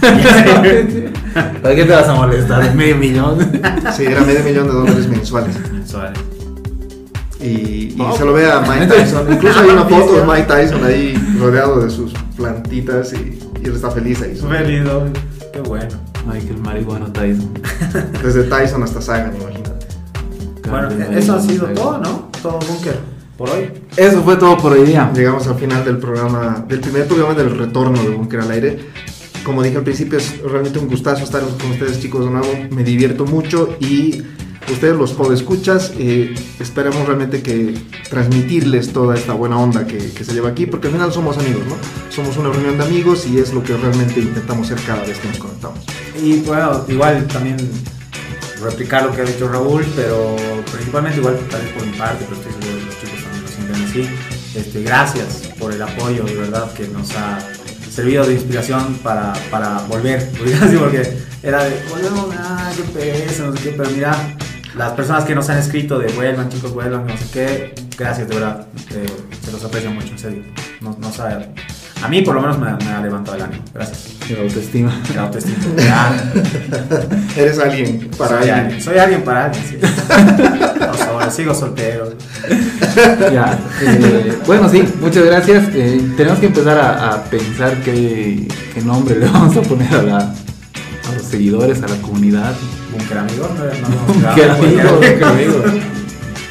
[1.62, 2.74] ¿Para qué te vas a molestar?
[2.74, 3.38] Medio millón.
[3.96, 5.54] Sí, era medio millón de dólares mensuales.
[5.72, 6.18] Mensuales.
[7.40, 9.32] Y, y No, se lo ve a Mike Tyson.
[9.32, 13.74] Incluso hay una foto de Mike Tyson ahí rodeado de sus plantitas y, y él
[13.74, 14.34] está feliz ahí.
[14.34, 15.02] Feliz, ¿no?
[15.52, 15.88] Qué bueno.
[16.26, 17.50] Michael Marihuano Tyson.
[18.22, 19.86] Desde Tyson hasta Sagan, imagínate.
[20.68, 22.25] Bueno, eso ha sido todo, ¿no?
[22.46, 23.00] Todo búnker
[23.36, 23.72] por hoy.
[23.96, 25.10] Eso fue todo por hoy día.
[25.12, 28.78] Llegamos al final del programa, del primer programa del retorno de Bunker al Aire.
[29.42, 32.46] Como dije al principio, es realmente un gustazo estar con ustedes, chicos, de nuevo.
[32.70, 34.22] Me divierto mucho y
[34.70, 37.74] ustedes, los podescuchas, eh, esperamos realmente que
[38.08, 41.62] transmitirles toda esta buena onda que, que se lleva aquí, porque al final somos amigos,
[41.68, 41.74] ¿no?
[42.12, 45.26] Somos una reunión de amigos y es lo que realmente intentamos ser cada vez que
[45.26, 45.80] nos conectamos.
[46.22, 47.56] Y bueno, igual también
[48.60, 50.36] replicar lo que ha dicho Raúl, pero
[50.72, 53.48] principalmente igual tal vez por mi parte, pero estoy seguro que los chicos también lo
[53.48, 54.58] sienten así.
[54.58, 57.38] Este, gracias por el apoyo, de verdad, que nos ha
[57.90, 60.30] servido de inspiración para, para volver,
[60.78, 64.14] porque era de, volvemos, ah, qué pereza, no sé qué, pero mira,
[64.76, 68.34] las personas que nos han escrito de vuelvan, chicos, vuelvan, no sé qué, gracias, de
[68.34, 69.06] verdad, eh,
[69.44, 70.42] se los aprecio mucho, en serio,
[70.80, 71.46] nos, nos ha-
[72.02, 74.14] a mí por lo menos me, ha- me ha levantado el ánimo, gracias.
[74.30, 75.00] La autoestima.
[75.14, 75.56] La autoestima.
[75.76, 76.32] Ya.
[77.36, 78.54] Eres alguien para soy alguien.
[78.58, 78.82] alguien.
[78.82, 79.76] Soy alguien para alguien, sí.
[80.80, 82.12] No, sobre, sigo soltero.
[83.32, 85.64] Ya, eh, bueno, sí, muchas gracias.
[85.74, 90.02] Eh, tenemos que empezar a, a pensar qué, qué nombre le vamos a poner a,
[90.02, 92.52] la, a los seguidores, a la comunidad.
[92.92, 95.52] Bunker amigo, no, no, no, Bunker no, amigo, bunker amigo.
[95.62, 95.95] Somos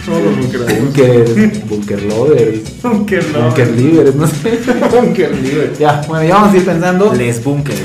[0.07, 0.79] los Bunker.
[0.79, 3.45] Bunker, bunker lovers, Bunker no.
[3.45, 4.59] bunker livers, no sé.
[4.91, 5.73] Bunker.
[5.79, 7.13] Ya, bueno, ya vamos a ir pensando.
[7.13, 7.79] Les bunkers.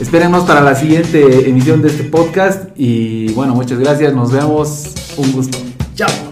[0.00, 2.70] Espérenos para la siguiente emisión de este podcast.
[2.76, 4.14] Y bueno, muchas gracias.
[4.14, 4.94] Nos vemos.
[5.16, 5.58] Un gusto.
[5.94, 6.29] Chao.